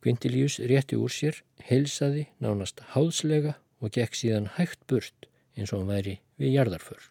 Quintilius 0.00 0.60
rétti 0.70 0.96
úr 0.96 1.12
sér, 1.12 1.42
heilsaði 1.68 2.28
nánast 2.40 2.80
háðslega 2.94 3.58
og 3.82 3.92
gekk 3.92 4.16
síðan 4.16 4.52
hægt 4.56 4.80
burt 4.88 5.28
eins 5.58 5.74
og 5.74 5.82
hann 5.82 5.92
væri 5.92 6.18
við 6.40 6.54
jarðarför. 6.54 7.10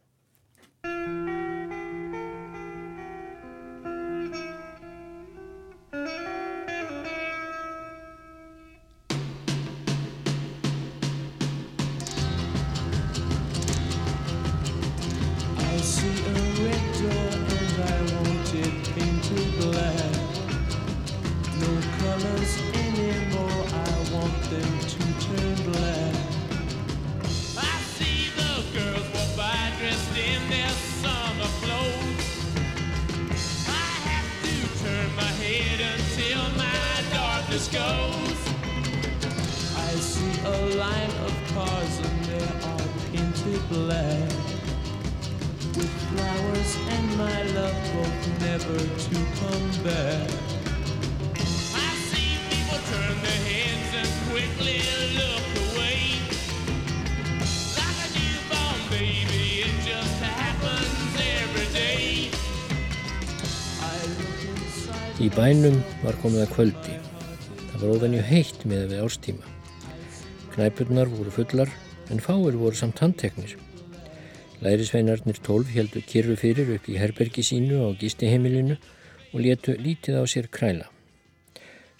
Bænum 65.37 65.75
var 66.01 66.15
komið 66.17 66.47
að 66.47 66.53
kvöldi. 66.55 66.93
Það 67.69 67.81
var 67.83 67.91
ofenju 67.93 68.21
heitt 68.25 68.63
með 68.65 68.85
við 68.89 69.01
árstíma. 69.05 69.49
Knæpurnar 70.55 71.11
voru 71.11 71.33
fullar 71.35 71.73
en 72.09 72.21
fáir 72.25 72.55
voru 72.57 72.73
samt 72.79 72.97
handteknir. 73.03 73.51
Lærisveinarnir 74.65 75.37
tólf 75.45 75.69
heldu 75.75 76.01
kyrru 76.09 76.33
fyrir 76.41 76.71
upp 76.73 76.89
í 76.89 76.97
herbergi 76.97 77.43
sínu 77.45 77.83
á 77.85 77.93
gistiheimilinu 77.99 78.79
og 79.29 79.43
letu 79.45 79.75
lítið 79.77 80.17
á 80.17 80.23
sér 80.25 80.47
kræla. 80.49 80.87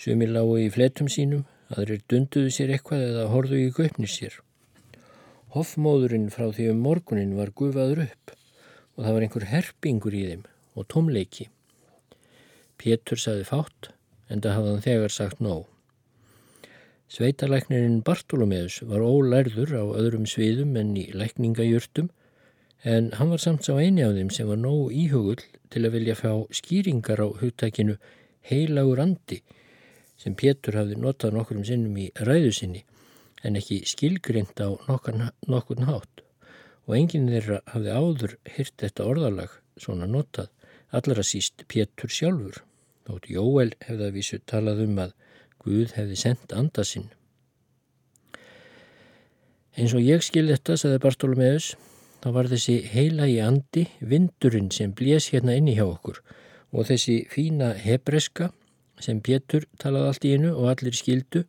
Sumir 0.01 0.33
lágu 0.33 0.55
í 0.63 0.71
fletum 0.73 1.05
sínum, 1.05 1.43
aðrir 1.69 2.01
dunduðu 2.09 2.49
sér 2.55 2.73
eitthvað 2.73 3.05
eða 3.11 3.27
horðu 3.35 3.59
í 3.67 3.67
göpnir 3.69 4.09
sér. 4.09 4.39
Hoffmóðurinn 5.53 6.31
frá 6.33 6.49
því 6.49 6.71
um 6.71 6.81
morgunin 6.81 7.37
var 7.37 7.53
gufaður 7.53 8.07
upp 8.07 8.33
og 8.97 9.05
það 9.05 9.13
var 9.13 9.27
einhver 9.27 9.47
herpingur 9.53 10.17
í 10.17 10.25
þeim 10.31 10.43
og 10.73 10.89
tómleiki. 10.89 11.51
Pétur 12.81 13.19
saði 13.21 13.47
fátt 13.47 13.91
en 14.29 14.43
það 14.43 14.55
hafði 14.57 14.71
hann 14.73 14.85
þegar 14.85 15.13
sagt 15.15 15.43
nóg. 15.43 15.65
Sveitalæknirinn 17.07 18.01
Bartolomeus 18.03 18.81
var 18.83 19.05
ólærður 19.05 19.77
á 19.79 19.83
öðrum 19.95 20.25
sviðum 20.27 20.75
en 20.79 20.89
í 20.99 21.05
lækningajurtum 21.15 22.09
en 22.83 23.13
hann 23.15 23.31
var 23.31 23.41
samt 23.41 23.63
sá 23.63 23.77
eini 23.79 24.03
af 24.03 24.17
þeim 24.17 24.29
sem 24.35 24.49
var 24.49 24.59
nóg 24.59 24.91
íhugull 24.91 25.39
til 25.71 25.85
að 25.87 25.95
vilja 25.95 26.17
fá 26.19 26.31
skýringar 26.59 27.23
á 27.23 27.27
hugtækinu 27.39 27.95
heilagur 28.49 29.01
andi 29.05 29.39
sem 30.19 30.35
Pétur 30.35 30.77
hafði 30.81 30.99
notað 30.99 31.37
nokkur 31.37 31.61
um 31.61 31.65
sinnum 31.67 31.97
í 32.03 32.09
ræðu 32.27 32.51
sinni 32.59 32.83
en 33.47 33.55
ekki 33.55 33.83
skilgrind 33.87 34.59
á 34.59 34.69
nokkurn, 34.89 35.87
hátt 35.87 36.23
og 36.87 36.95
enginn 36.99 37.31
þeirra 37.31 37.63
hafði 37.71 37.97
áður 38.01 38.37
hyrt 38.57 38.77
þetta 38.83 39.09
orðalag 39.11 39.57
svona 39.79 40.07
notað 40.11 40.51
allra 40.91 41.23
síst 41.23 41.63
Pétur 41.71 42.11
sjálfur 42.11 42.66
þótt 43.07 43.29
Jóel 43.31 43.71
hefði 43.87 44.09
að 44.09 44.17
vísu 44.19 44.39
talað 44.45 44.83
um 44.85 44.99
að 45.07 45.15
Guð 45.63 45.95
hefði 45.97 46.15
sendt 46.19 46.53
anda 46.55 46.83
sinn. 46.87 47.09
Eins 49.77 49.93
og 49.97 50.05
ég 50.05 50.23
skil 50.25 50.47
þetta, 50.47 50.77
saði 50.79 50.99
Bartolomeus, 51.03 51.73
þá 52.23 52.29
var 52.33 52.49
þessi 52.51 52.77
heila 52.91 53.27
í 53.29 53.37
andi 53.43 53.87
vindurinn 53.99 54.71
sem 54.73 54.93
blés 54.95 55.29
hérna 55.33 55.57
inni 55.57 55.75
hjá 55.77 55.85
okkur 55.85 56.21
og 56.73 56.87
þessi 56.89 57.19
fína 57.31 57.73
hebreska 57.79 58.49
sem 59.03 59.19
Pétur 59.23 59.67
talaði 59.81 60.11
allt 60.11 60.25
í 60.25 60.33
innu 60.35 60.53
og 60.55 60.71
allir 60.71 60.97
skildu 60.97 61.43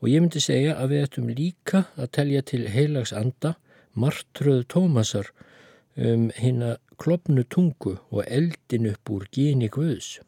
og 0.00 0.08
ég 0.08 0.22
myndi 0.22 0.40
segja 0.42 0.78
að 0.80 0.94
við 0.94 1.04
ættum 1.06 1.28
líka 1.34 1.84
að 1.98 2.12
telja 2.16 2.44
til 2.46 2.62
heilags 2.72 3.12
anda 3.12 3.56
martröð 3.98 4.64
Tómasar 4.72 5.30
um 5.98 6.28
hérna 6.38 6.76
klopnu 6.98 7.44
tungu 7.44 7.98
og 8.10 8.24
eldin 8.26 8.88
upp 8.92 9.10
úr 9.12 9.26
gíni 9.34 9.68
Guðs. 9.68 10.18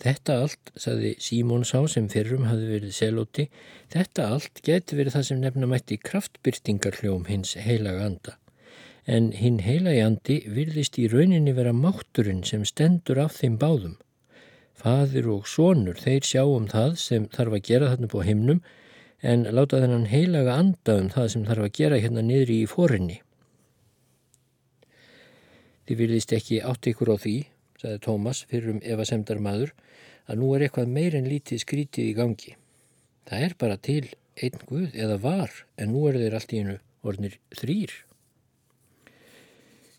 Þetta 0.00 0.36
allt, 0.42 0.72
saði 0.74 1.14
Símón 1.22 1.62
sá 1.68 1.78
sem 1.90 2.08
fyrrum 2.10 2.48
hafi 2.48 2.66
verið 2.66 2.94
selóti, 2.96 3.44
þetta 3.94 4.26
allt 4.34 4.62
geti 4.66 4.98
verið 4.98 5.16
það 5.16 5.26
sem 5.28 5.42
nefna 5.42 5.68
mætti 5.70 5.98
kraftbyrtingarhljóm 6.02 7.28
hins 7.28 7.54
heilaga 7.54 8.08
anda. 8.08 8.38
En 9.06 9.30
hinn 9.36 9.60
heilagi 9.62 10.00
andi 10.02 10.38
virðist 10.50 10.98
í 10.98 11.06
rauninni 11.12 11.52
vera 11.54 11.74
mátturinn 11.76 12.42
sem 12.48 12.64
stendur 12.66 13.20
af 13.22 13.36
þeim 13.38 13.58
báðum. 13.60 13.98
Fadir 14.74 15.28
og 15.30 15.46
sonur, 15.46 16.00
þeir 16.00 16.26
sjá 16.26 16.42
um 16.42 16.66
það 16.68 16.96
sem 17.00 17.28
þarf 17.30 17.58
að 17.58 17.66
gera 17.68 17.92
þarna 17.92 18.10
på 18.10 18.24
himnum, 18.26 18.64
en 19.22 19.46
láta 19.56 19.80
þennan 19.80 20.10
heilaga 20.10 20.58
anda 20.58 20.98
um 21.00 21.12
það 21.12 21.30
sem 21.32 21.46
þarf 21.46 21.68
að 21.68 21.76
gera 21.78 22.00
hérna 22.02 22.24
niður 22.24 22.50
í 22.56 22.60
fórinni. 22.68 23.20
Þið 25.84 26.00
virðist 26.00 26.32
ekki 26.32 26.62
átt 26.64 26.88
ykkur 26.90 27.12
á 27.12 27.16
því, 27.20 27.36
saði 27.84 28.00
Tómas 28.00 28.42
fyrir 28.48 28.72
um 28.72 28.80
Eva 28.82 29.04
Semdar 29.04 29.40
maður, 29.44 29.74
að 30.24 30.40
nú 30.40 30.54
er 30.56 30.64
eitthvað 30.64 30.92
meir 30.96 31.16
en 31.18 31.28
lítið 31.28 31.60
skrítið 31.60 32.08
í 32.08 32.16
gangi. 32.16 32.56
Það 33.28 33.44
er 33.46 33.56
bara 33.60 33.76
til 33.76 34.06
einn 34.40 34.64
Guð 34.68 34.96
eða 34.96 35.20
var, 35.20 35.52
en 35.76 35.92
nú 35.92 36.06
er 36.08 36.18
þeir 36.20 36.38
allt 36.38 36.54
í 36.56 36.62
einu 36.62 36.78
orðnir 37.04 37.38
þrýr. 37.54 37.92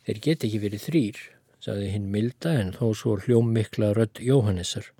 Þeir 0.05 0.19
get 0.25 0.45
ekki 0.45 0.61
verið 0.65 0.83
þrýr, 0.85 1.21
saði 1.61 1.93
hinn 1.93 2.11
milda 2.13 2.57
en 2.61 2.73
þó 2.75 2.91
svo 2.97 3.15
hljómmikla 3.21 3.93
rödd 3.97 4.21
Jóhannesar. 4.21 4.91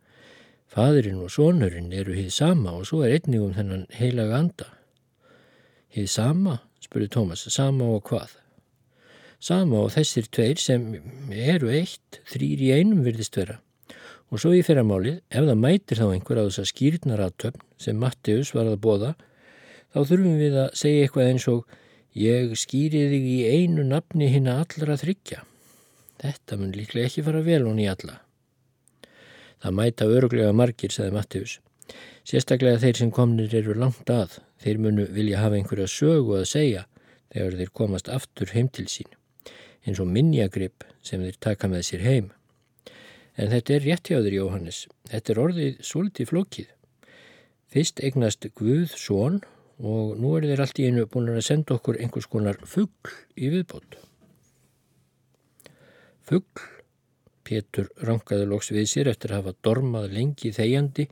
Fadurinn 0.70 1.22
og 1.22 1.30
sonurinn 1.34 1.94
eru 1.94 2.16
hið 2.18 2.32
sama 2.34 2.74
og 2.80 2.88
svo 2.90 3.04
er 3.06 3.18
einnig 3.18 3.44
um 3.44 3.54
þennan 3.58 3.86
heilaga 3.96 4.42
anda. 4.42 4.72
Hið 5.94 6.10
sama, 6.12 6.58
spurði 6.84 7.12
Tómas, 7.14 7.46
sama 7.54 7.88
og 7.96 8.04
hvað? 8.10 8.34
Sama 9.40 9.82
og 9.84 9.92
þessir 9.94 10.28
tveir 10.32 10.60
sem 10.62 10.84
eru 11.30 11.70
eitt, 11.74 12.22
þrýr 12.32 12.62
í 12.64 12.72
einum 12.80 13.04
virðist 13.06 13.36
vera. 13.38 13.60
Og 14.32 14.42
svo 14.42 14.54
í 14.56 14.64
fyrramálið, 14.66 15.20
ef 15.30 15.46
það 15.46 15.60
mætir 15.62 16.00
þá 16.02 16.06
einhver 16.08 16.42
að 16.42 16.54
skýrnar 16.70 17.24
aðtöfn 17.28 17.66
sem 17.80 18.00
Mattius 18.00 18.54
var 18.56 18.70
að 18.72 18.80
bóða, 18.82 19.12
þá 19.94 20.00
þurfum 20.00 20.38
við 20.40 20.56
að 20.64 20.78
segja 20.80 21.04
eitthvað 21.06 21.32
eins 21.32 21.48
og 21.52 21.76
ég 22.18 22.56
skýri 22.58 23.04
þig 23.12 23.28
í 23.32 23.38
einu 23.52 23.86
nafni 23.86 24.32
hinn 24.32 24.50
að 24.50 24.64
allra 24.64 24.98
þryggja. 25.04 25.44
Þetta 26.24 26.58
mun 26.58 26.74
líklega 26.74 27.12
ekki 27.12 27.26
fara 27.28 27.44
vel 27.46 27.66
hún 27.68 27.84
í 27.84 27.90
alla. 27.92 28.22
Það 29.62 29.78
mæta 29.78 30.08
öruglega 30.10 30.56
margir, 30.56 30.94
sagði 30.96 31.16
Mattius. 31.16 31.60
Sérstaklega 32.26 32.82
þeir 32.82 32.98
sem 32.98 33.12
komnir 33.14 33.54
eru 33.54 33.76
langt 33.78 34.10
að, 34.10 34.40
þeir 34.64 34.82
munu 34.82 35.06
vilja 35.14 35.44
hafa 35.44 35.60
einhverja 35.60 35.92
sögu 35.92 36.40
að 36.40 36.50
segja 36.50 36.88
þegar 37.36 37.60
þeir 37.60 37.72
komast 37.78 38.10
aftur 38.10 38.56
heim 38.56 38.72
til 38.74 38.88
sín 38.90 39.12
eins 39.86 40.02
og 40.02 40.10
minnjagrip 40.12 40.86
sem 41.06 41.22
þeir 41.22 41.38
taka 41.40 41.70
með 41.72 41.86
sér 41.90 42.06
heim. 42.06 42.32
En 43.36 43.52
þetta 43.52 43.76
er 43.76 43.86
rétt 43.86 44.10
hjá 44.10 44.20
þér, 44.20 44.38
Jóhannes. 44.40 44.86
Þetta 45.12 45.34
er 45.34 45.42
orðið 45.44 45.84
svolítið 45.84 46.30
flókið. 46.32 46.72
Fyrst 47.74 48.00
eignast 48.00 48.48
Guð 48.56 48.96
són 48.96 49.42
og 49.76 50.16
nú 50.22 50.36
er 50.38 50.48
þeir 50.48 50.64
allt 50.64 50.80
í 50.80 50.88
einu 50.88 51.06
búin 51.12 51.34
að 51.34 51.44
senda 51.50 51.76
okkur 51.76 52.00
einhvers 52.00 52.30
konar 52.32 52.62
fuggl 52.64 53.12
í 53.36 53.52
viðbót. 53.52 53.98
Fuggl, 56.26 56.64
Pétur 57.46 57.92
rankaði 58.02 58.48
loks 58.50 58.72
við 58.74 58.88
sér 58.90 59.12
eftir 59.12 59.34
að 59.34 59.44
hafa 59.44 59.60
dormað 59.68 60.16
lengi 60.16 60.50
þegjandi 60.56 61.06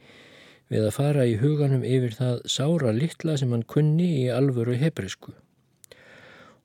við 0.71 0.87
að 0.87 0.95
fara 0.95 1.27
í 1.29 1.35
huganum 1.37 1.83
yfir 1.85 2.15
það 2.17 2.39
sára 2.49 2.93
litla 2.95 3.35
sem 3.37 3.51
hann 3.53 3.67
kunni 3.69 4.07
í 4.23 4.29
alvöru 4.33 4.73
hebreysku. 4.79 5.35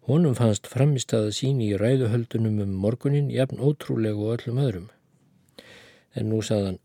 Honum 0.08 0.32
fannst 0.32 0.64
framistaða 0.72 1.34
sín 1.36 1.58
í 1.60 1.74
ræðuhöldunum 1.76 2.62
um 2.64 2.70
morgunin 2.80 3.26
jafn 3.28 3.58
ótrúlegu 3.60 4.22
og 4.24 4.38
öllum 4.38 4.60
öðrum. 4.62 4.86
En 6.16 6.30
nú 6.30 6.38
saðan, 6.40 6.78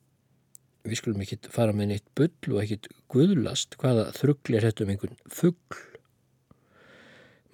við 0.84 1.00
skulum 1.00 1.24
ekki 1.24 1.38
fara 1.54 1.72
með 1.72 1.94
neitt 1.94 2.10
bull 2.20 2.58
og 2.58 2.60
ekkit 2.66 2.90
guðlast 3.14 3.78
hvaða 3.80 4.10
þruggl 4.18 4.58
er 4.60 4.68
þetta 4.68 4.84
um 4.84 4.92
einhvern 4.92 5.16
fuggl. 5.38 5.80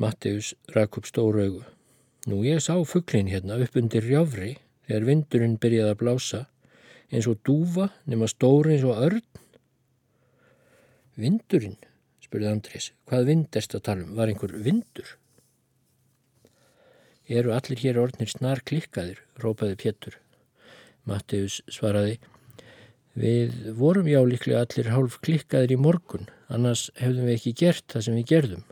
Matteus 0.01 0.55
rak 0.73 0.97
upp 0.97 1.11
stóru 1.11 1.45
augu. 1.45 1.61
Nú 2.25 2.41
ég 2.47 2.65
sá 2.65 2.73
fugglin 2.81 3.29
hérna 3.29 3.61
upp 3.61 3.77
undir 3.77 4.09
rjáfri 4.09 4.55
þegar 4.89 5.07
vindurinn 5.11 5.55
byrjaði 5.61 5.93
að 5.93 6.01
blása 6.01 6.43
eins 7.13 7.29
og 7.29 7.45
dúfa 7.45 7.91
nema 8.09 8.25
stóri 8.25 8.79
eins 8.79 8.89
og 8.89 9.05
örn. 9.05 9.25
Vindurinn, 11.13 11.77
spurði 12.25 12.55
Andrés, 12.55 12.89
hvað 13.05 13.33
vind 13.35 13.61
erst 13.61 13.77
að 13.77 13.85
tala 13.91 14.09
um? 14.09 14.17
Var 14.17 14.33
einhver 14.33 14.57
vindur? 14.65 15.18
Eru 17.29 17.53
allir 17.53 17.77
hér 17.77 17.99
orðnir 18.01 18.31
snar 18.31 18.63
klikkaðir, 18.65 19.19
rópaði 19.37 19.77
Pétur. 19.77 20.17
Matteus 21.05 21.59
svaraði, 21.69 22.17
við 23.13 23.69
vorum 23.77 24.09
já 24.09 24.19
líklega 24.25 24.63
allir 24.65 24.89
hálf 24.89 25.19
klikkaðir 25.25 25.75
í 25.75 25.79
morgun, 25.79 26.25
annars 26.49 26.87
hefðum 26.97 27.29
við 27.29 27.37
ekki 27.37 27.55
gert 27.61 27.85
það 27.93 28.05
sem 28.07 28.17
við 28.17 28.29
gerðum. 28.33 28.63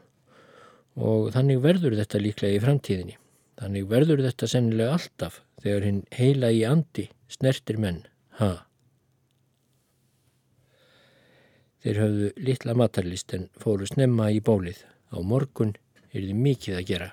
Og 0.97 1.29
þannig 1.35 1.61
verður 1.61 1.97
þetta 1.99 2.21
líklega 2.23 2.57
í 2.57 2.63
framtíðinni. 2.63 3.17
Þannig 3.57 3.89
verður 3.89 4.23
þetta 4.25 4.49
sennilega 4.49 4.97
alltaf 4.97 5.41
þegar 5.63 5.85
hinn 5.87 6.01
heila 6.13 6.49
í 6.53 6.63
andi 6.65 7.07
snertir 7.29 7.77
menn, 7.81 8.03
ha? 8.41 8.51
Þeir 11.85 12.01
höfðu 12.01 12.29
litla 12.49 12.73
matarlist 12.77 13.33
en 13.37 13.47
fóru 13.61 13.85
snemma 13.89 14.31
í 14.33 14.41
bólið. 14.41 14.81
Á 15.13 15.17
morgun 15.21 15.75
er 16.11 16.25
þið 16.25 16.41
mikið 16.41 16.81
að 16.81 16.87
gera. 16.89 17.09